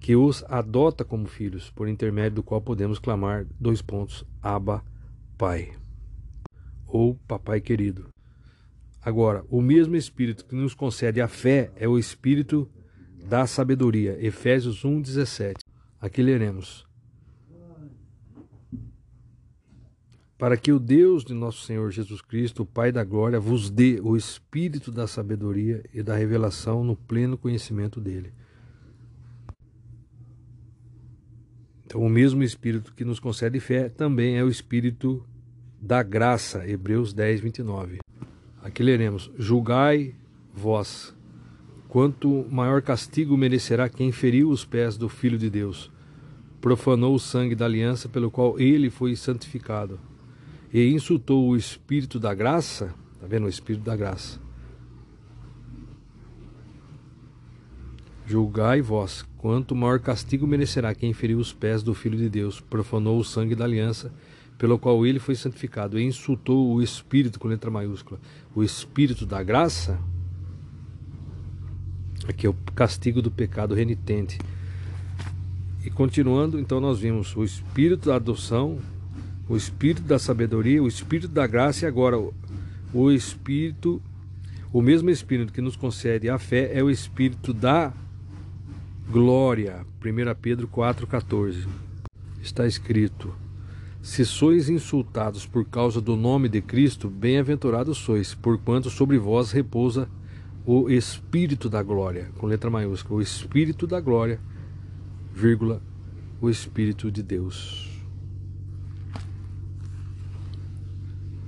[0.00, 4.82] que os adota como filhos, por intermédio do qual podemos clamar, dois pontos, Abba,
[5.36, 5.72] Pai,
[6.86, 8.08] ou Papai querido.
[9.00, 12.68] Agora, o mesmo Espírito que nos concede a fé é o Espírito
[13.28, 15.58] da sabedoria, Efésios 1,17.
[16.00, 16.91] Aqui leremos.
[20.42, 24.00] Para que o Deus de nosso Senhor Jesus Cristo, o Pai da glória, vos dê
[24.02, 28.32] o espírito da sabedoria e da revelação no pleno conhecimento dele.
[31.86, 35.24] Então, o mesmo espírito que nos concede fé também é o espírito
[35.80, 37.98] da graça, Hebreus 10, 29.
[38.64, 40.12] Aqui leremos: Julgai
[40.52, 41.14] vós
[41.86, 45.88] quanto maior castigo merecerá quem feriu os pés do Filho de Deus,
[46.60, 50.00] profanou o sangue da aliança pelo qual ele foi santificado,
[50.72, 53.44] e insultou o Espírito da graça, está vendo?
[53.44, 54.40] O Espírito da graça.
[58.24, 63.18] Julgai vós, quanto maior castigo merecerá quem feriu os pés do Filho de Deus, profanou
[63.18, 64.10] o sangue da aliança,
[64.56, 68.18] pelo qual ele foi santificado, e insultou o Espírito com letra maiúscula,
[68.54, 69.98] o Espírito da graça.
[72.26, 74.38] Aqui é o castigo do pecado renitente.
[75.84, 78.78] E continuando, então nós vimos o Espírito da adoção,
[79.52, 82.16] o Espírito da sabedoria, o Espírito da graça e agora
[82.90, 84.00] o Espírito,
[84.72, 87.92] o mesmo Espírito que nos concede a fé é o Espírito da
[89.10, 89.84] glória.
[90.02, 91.68] 1 Pedro 4,14.
[92.40, 93.34] Está escrito:
[94.00, 100.08] Se sois insultados por causa do nome de Cristo, bem-aventurados sois, porquanto sobre vós repousa
[100.64, 104.40] o Espírito da glória, com letra maiúscula, o Espírito da glória,
[105.34, 105.82] vírgula,
[106.40, 107.91] o Espírito de Deus.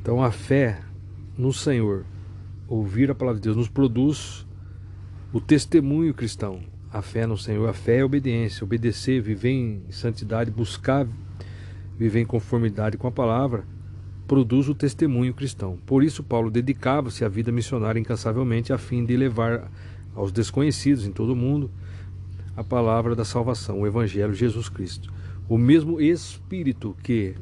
[0.04, 0.82] Então a fé
[1.34, 2.04] no Senhor,
[2.68, 4.46] ouvir a palavra de Deus, nos produz
[5.32, 6.60] o testemunho cristão,
[6.92, 7.66] a fé no Senhor.
[7.70, 11.08] A fé é obediência, obedecer, viver em santidade, buscar
[11.96, 13.64] viver em conformidade com a palavra,
[14.28, 15.78] produz o testemunho cristão.
[15.86, 19.72] Por isso, Paulo dedicava-se à vida missionária incansavelmente a fim de levar
[20.14, 21.70] aos desconhecidos em todo o mundo
[22.54, 25.10] a palavra da salvação, o Evangelho de Jesus Cristo.
[25.48, 27.34] O mesmo Espírito que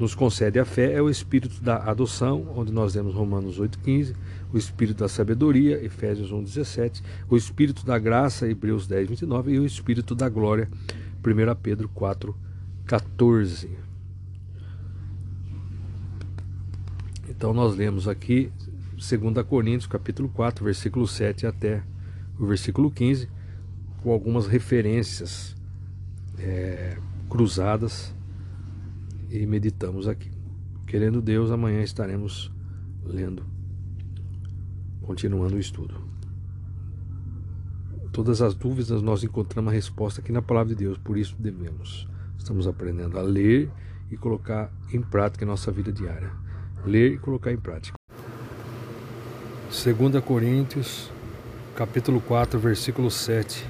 [0.00, 4.14] nos concede a fé é o espírito da adoção, onde nós vemos Romanos 8,15,
[4.50, 9.66] o espírito da sabedoria, Efésios 1,17, o espírito da graça, Hebreus 10, 29, e o
[9.66, 10.70] espírito da glória,
[11.22, 12.34] 1 Pedro 4,
[12.86, 13.68] 14.
[17.28, 18.50] Então nós lemos aqui
[18.94, 21.82] 2 Coríntios capítulo 4, versículo 7 até
[22.38, 23.28] o versículo 15,
[24.02, 25.54] com algumas referências
[26.38, 26.96] é,
[27.28, 28.14] cruzadas
[29.30, 30.30] e meditamos aqui.
[30.86, 32.52] Querendo Deus, amanhã estaremos
[33.04, 33.44] lendo,
[35.02, 35.94] continuando o estudo.
[38.12, 42.08] Todas as dúvidas nós encontramos a resposta aqui na palavra de Deus, por isso devemos.
[42.36, 43.70] Estamos aprendendo a ler
[44.10, 46.32] e colocar em prática em nossa vida diária.
[46.84, 47.96] Ler e colocar em prática.
[49.70, 51.10] 2 Coríntios,
[51.76, 53.64] capítulo 4, versículo 7.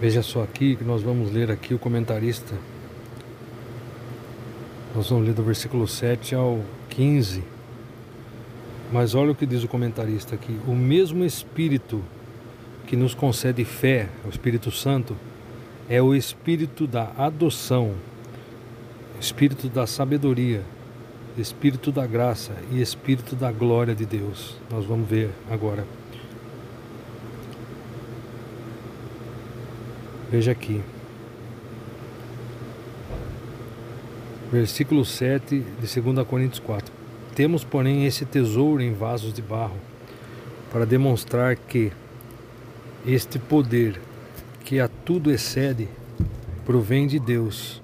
[0.00, 2.54] Veja só aqui que nós vamos ler aqui o comentarista.
[4.94, 7.42] Nós vamos ler do versículo 7 ao 15.
[8.92, 12.02] Mas olha o que diz o comentarista aqui: o mesmo Espírito
[12.86, 15.16] que nos concede fé, o Espírito Santo,
[15.88, 17.92] é o Espírito da adoção,
[19.20, 20.62] Espírito da sabedoria,
[21.36, 24.56] Espírito da graça e Espírito da glória de Deus.
[24.70, 25.84] Nós vamos ver agora.
[30.30, 30.82] Veja aqui.
[34.52, 36.92] Versículo 7 de 2 Coríntios 4.
[37.34, 39.78] Temos, porém, esse tesouro em vasos de barro,
[40.70, 41.90] para demonstrar que
[43.06, 43.98] este poder,
[44.64, 45.88] que a tudo excede,
[46.66, 47.82] provém de Deus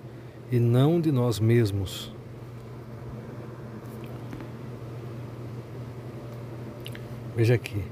[0.53, 2.12] e não de nós mesmos.
[7.34, 7.82] Veja aqui.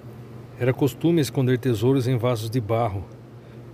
[0.60, 3.02] Era costume esconder tesouros em vasos de barro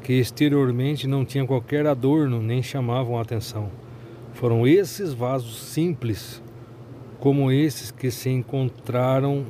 [0.02, 3.70] que exteriormente não tinham qualquer adorno nem chamavam a atenção.
[4.34, 6.42] Foram esses vasos simples,
[7.18, 9.44] como esses que se encontraram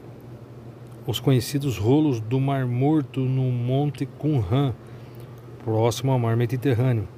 [1.06, 4.74] os conhecidos rolos do Mar Morto no Monte Qumran,
[5.64, 7.08] próximo ao Mar Mediterrâneo,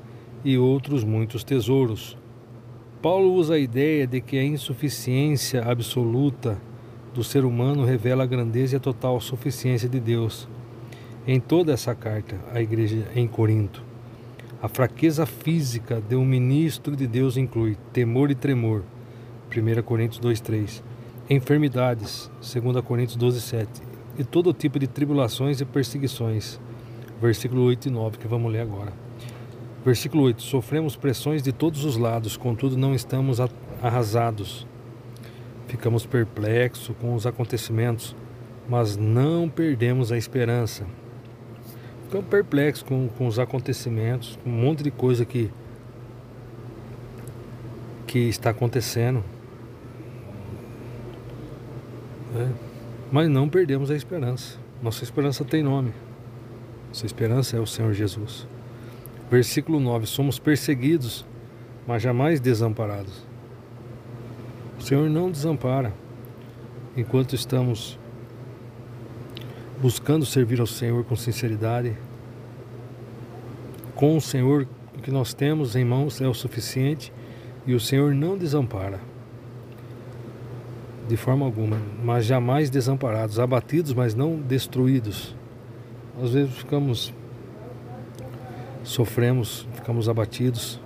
[0.45, 2.17] e outros muitos tesouros.
[3.03, 6.61] Paulo usa a ideia de que a insuficiência absoluta
[7.15, 10.49] do ser humano revela a grandeza e a total suficiência de Deus
[11.27, 13.83] em toda essa carta à igreja em Corinto.
[14.63, 18.83] A fraqueza física de um ministro de Deus inclui temor e tremor,
[19.51, 20.83] 1 Coríntios 2,3,
[21.29, 23.67] enfermidades, 2 Coríntios 12,7,
[24.19, 26.61] e todo tipo de tribulações e perseguições,
[27.21, 28.93] versículo 8 e 9, que vamos ler agora.
[29.85, 33.39] Versículo 8: Sofremos pressões de todos os lados, contudo não estamos
[33.83, 34.67] arrasados.
[35.69, 38.15] Ficamos perplexos com os acontecimentos,
[38.69, 40.85] mas não perdemos a esperança
[42.11, 45.49] ficamos perplexos com, com os acontecimentos, um monte de coisa que,
[48.05, 49.23] que está acontecendo.
[52.37, 52.49] É.
[53.13, 54.59] Mas não perdemos a esperança.
[54.83, 55.93] Nossa esperança tem nome.
[56.89, 58.45] Nossa esperança é o Senhor Jesus.
[59.31, 61.25] Versículo 9: Somos perseguidos,
[61.87, 63.25] mas jamais desamparados.
[64.81, 65.95] O Senhor não desampara
[66.97, 68.00] enquanto estamos
[69.81, 71.97] buscando servir ao Senhor com sinceridade.
[73.95, 74.67] Com o Senhor,
[74.97, 77.13] o que nós temos em mãos é o suficiente
[77.67, 79.01] e o Senhor não desampara
[81.11, 85.35] de forma alguma, mas jamais desamparados, abatidos, mas não destruídos.
[86.23, 87.13] às vezes ficamos
[88.85, 90.81] sofremos, ficamos abatidos,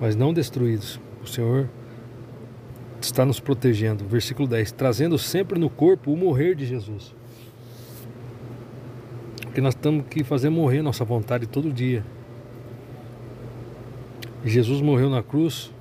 [0.00, 0.98] mas não destruídos.
[1.22, 1.68] O Senhor
[2.98, 4.06] está nos protegendo.
[4.06, 7.14] Versículo 10: trazendo sempre no corpo o morrer de Jesus.
[9.56, 12.04] Porque nós temos que fazer morrer nossa vontade todo dia.
[14.44, 15.72] Jesus morreu na cruz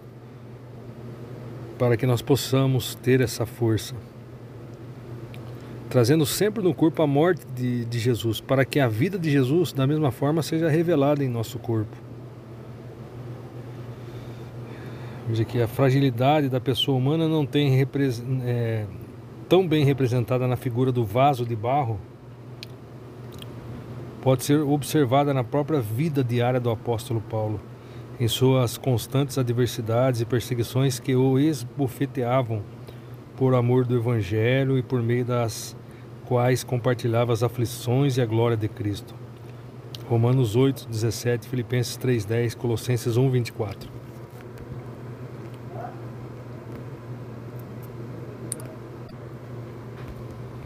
[1.78, 3.94] para que nós possamos ter essa força.
[5.90, 9.74] Trazendo sempre no corpo a morte de, de Jesus, para que a vida de Jesus,
[9.74, 11.98] da mesma forma, seja revelada em nosso corpo.
[15.28, 17.86] Veja que a fragilidade da pessoa humana não tem
[18.46, 18.86] é,
[19.50, 22.00] tão bem representada na figura do vaso de barro,
[24.26, 27.62] pode ser observada na própria vida diária do apóstolo Paulo,
[28.20, 32.64] em suas constantes adversidades e perseguições que o esbofeteavam
[33.38, 35.78] por amor do Evangelho e por meio das
[36.26, 39.14] quais compartilhava as aflições e a glória de Cristo.
[40.10, 44.05] Romanos 8, 17, Filipenses 3, 10, Colossenses 1, 24.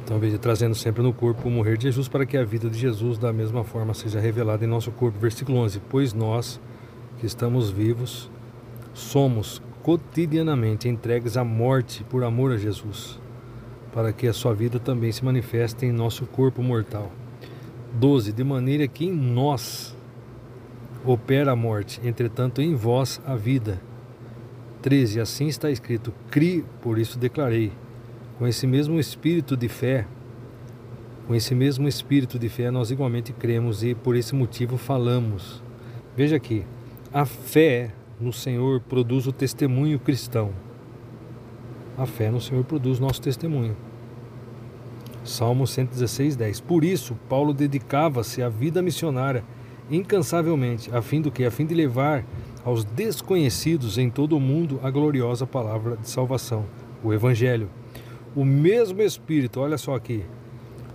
[0.10, 2.80] Então, veja, trazendo sempre no corpo o morrer de Jesus, para que a vida de
[2.80, 5.19] Jesus da mesma forma seja revelada em nosso corpo.
[5.19, 6.60] Versículo 11: Pois nós,
[7.19, 8.27] que estamos vivos,
[8.91, 13.19] somos cotidianamente entregues à morte por amor a Jesus,
[13.94, 17.11] para que a sua vida também se manifeste em nosso corpo mortal.
[17.94, 18.31] 12.
[18.31, 19.95] De maneira que em nós
[21.06, 23.80] opera a morte, entretanto em vós a vida.
[24.81, 25.22] 13.
[25.22, 27.72] Assim está escrito: Cri, por isso declarei.
[28.40, 30.07] Com esse mesmo espírito de fé,
[31.28, 35.61] com esse mesmo espírito de fé, nós igualmente cremos e por esse motivo falamos.
[36.16, 36.66] Veja aqui,
[37.11, 40.52] a fé no Senhor produz o testemunho cristão.
[41.98, 43.76] A fé no Senhor produz nosso testemunho.
[45.26, 46.61] Salmo 116, 10.
[46.61, 49.44] Por isso, Paulo dedicava-se à vida missionária
[49.91, 51.44] incansavelmente, a fim do que?
[51.44, 52.24] A fim de levar
[52.64, 56.64] aos desconhecidos em todo o mundo a gloriosa palavra de salvação,
[57.03, 57.70] o Evangelho
[58.40, 60.24] o mesmo Espírito, olha só aqui,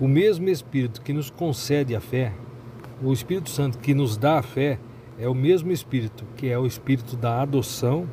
[0.00, 2.32] o mesmo Espírito que nos concede a fé,
[3.02, 4.78] o Espírito Santo que nos dá a fé,
[5.18, 8.08] é o mesmo Espírito que é o Espírito da adoção,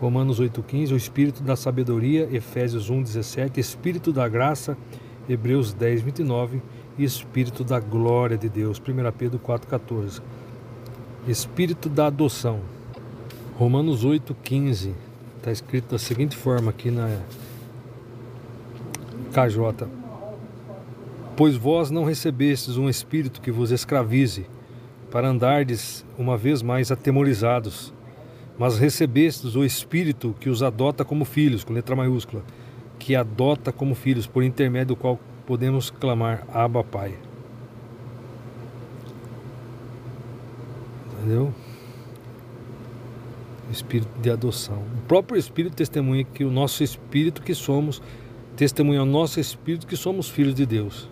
[0.00, 4.78] Romanos 8,15, o Espírito da sabedoria, Efésios 1,17, Espírito da graça,
[5.28, 6.62] Hebreus 10, 29
[6.96, 10.22] e Espírito da glória de Deus, 1 Pedro 4,14.
[11.28, 12.60] Espírito da adoção,
[13.58, 14.92] Romanos 8,15,
[15.36, 17.10] está escrito da seguinte forma aqui na
[19.34, 19.88] KJ.
[21.36, 24.46] Pois vós não recebestes um espírito que vos escravize,
[25.10, 27.92] para andardes uma vez mais atemorizados,
[28.56, 32.44] mas recebestes o espírito que os adota como filhos, com letra maiúscula,
[32.98, 37.14] que adota como filhos, por intermédio do qual podemos clamar Abba Pai.
[41.12, 41.52] Entendeu?
[43.72, 44.82] Espírito de adoção.
[44.98, 48.00] O próprio Espírito testemunha que o nosso espírito que somos
[48.56, 51.08] testemunha ao nosso espírito que somos filhos de Deus.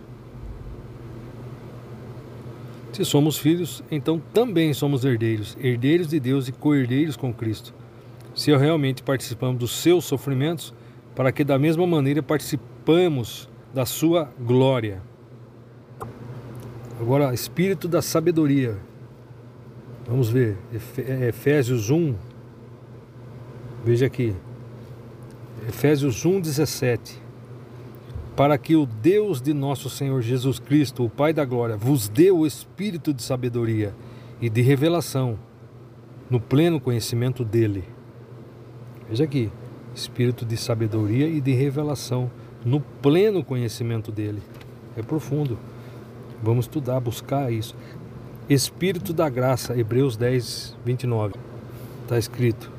[2.93, 7.73] Se somos filhos, então também somos herdeiros, herdeiros de Deus e co-herdeiros com Cristo.
[8.35, 10.73] Se realmente participamos dos seus sofrimentos,
[11.15, 15.01] para que da mesma maneira participamos da sua glória.
[16.99, 18.77] Agora, espírito da sabedoria.
[20.07, 20.57] Vamos ver,
[21.27, 22.15] Efésios 1.
[23.83, 24.35] Veja aqui.
[25.67, 27.22] Efésios 1, 17
[28.35, 32.31] para que o Deus de nosso Senhor Jesus Cristo, o Pai da Glória, vos dê
[32.31, 33.93] o espírito de sabedoria
[34.41, 35.37] e de revelação
[36.29, 37.83] no pleno conhecimento dele.
[39.07, 39.51] Veja aqui,
[39.93, 42.31] espírito de sabedoria e de revelação
[42.65, 44.41] no pleno conhecimento dele.
[44.97, 45.57] É profundo.
[46.41, 47.75] Vamos estudar, buscar isso.
[48.49, 51.35] Espírito da graça, Hebreus 10, 29.
[52.01, 52.71] Está escrito: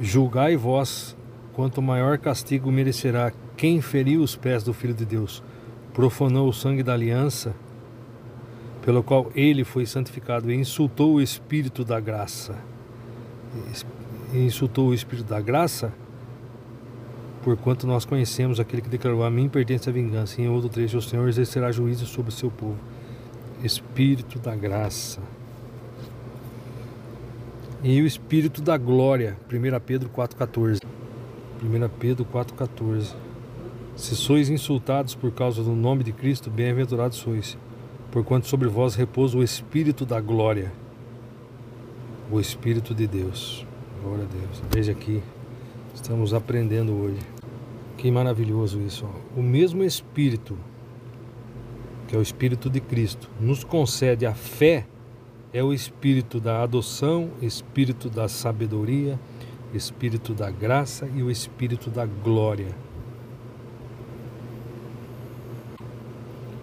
[0.00, 1.16] Julgai vós
[1.52, 5.42] quanto maior castigo merecerá quem feriu os pés do Filho de Deus,
[5.92, 7.54] profanou o sangue da aliança,
[8.82, 12.56] pelo qual ele foi santificado e insultou o Espírito da graça.
[14.32, 15.92] E insultou o Espírito da graça,
[17.42, 20.40] porquanto nós conhecemos aquele que declarou: A mim pertence a vingança.
[20.40, 22.78] E em outro trecho, o Senhor exercerá juízo sobre o seu povo.
[23.62, 25.20] Espírito da graça.
[27.82, 30.82] E o Espírito da glória, 1 Pedro 4,14.
[31.62, 33.14] 1 Pedro 4,14
[33.96, 37.56] se sois insultados por causa do nome de Cristo, bem-aventurados sois,
[38.10, 40.72] porquanto sobre vós repousa o Espírito da glória,
[42.30, 43.66] o Espírito de Deus.
[44.02, 44.62] Glória a Deus.
[44.70, 45.22] Veja aqui,
[45.94, 47.20] estamos aprendendo hoje.
[47.96, 49.06] Que maravilhoso isso.
[49.36, 50.58] O mesmo Espírito
[52.06, 54.86] que é o Espírito de Cristo, nos concede a fé,
[55.52, 59.18] é o Espírito da adoção, Espírito da sabedoria,
[59.72, 62.68] Espírito da graça e o Espírito da glória.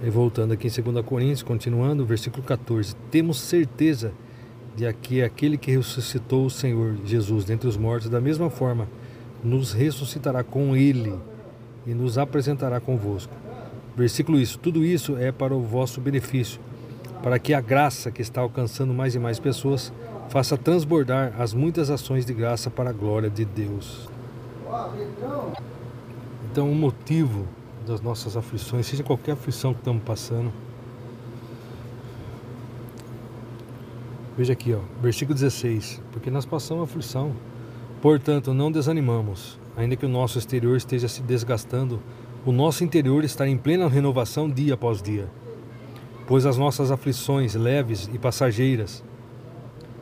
[0.04, 4.12] E voltando aqui em 2 Coríntios, continuando, versículo 14: Temos certeza
[4.76, 8.88] de que aquele que ressuscitou o Senhor Jesus dentre os mortos, da mesma forma,
[9.44, 11.14] nos ressuscitará com ele
[11.86, 13.34] e nos apresentará convosco.
[13.96, 16.60] Versículo isso, tudo isso é para o vosso benefício,
[17.22, 19.94] para que a graça que está alcançando mais e mais pessoas
[20.30, 24.10] faça transbordar as muitas ações de graça para a glória de Deus.
[26.50, 27.46] Então, o motivo
[27.86, 30.52] das nossas aflições, seja qualquer aflição que estamos passando,
[34.38, 37.34] veja aqui, ó, versículo 16: Porque nós passamos aflição,
[38.02, 42.00] portanto, não desanimamos, ainda que o nosso exterior esteja se desgastando
[42.44, 45.30] o nosso interior está em plena renovação dia após dia,
[46.26, 49.04] pois as nossas aflições leves e passageiras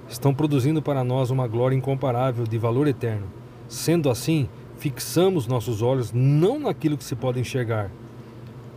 [0.08, 3.28] estão produzindo para nós uma glória incomparável de valor eterno.
[3.68, 4.48] Sendo assim,
[4.80, 7.92] fixamos nossos olhos não naquilo que se pode enxergar,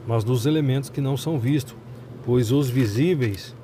[0.06, 1.76] mas nos elementos que não são vistos,
[2.24, 3.54] pois os visíveis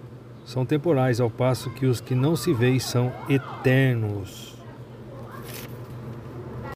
[0.44, 4.47] são temporais, ao passo que os que não se veem são eternos.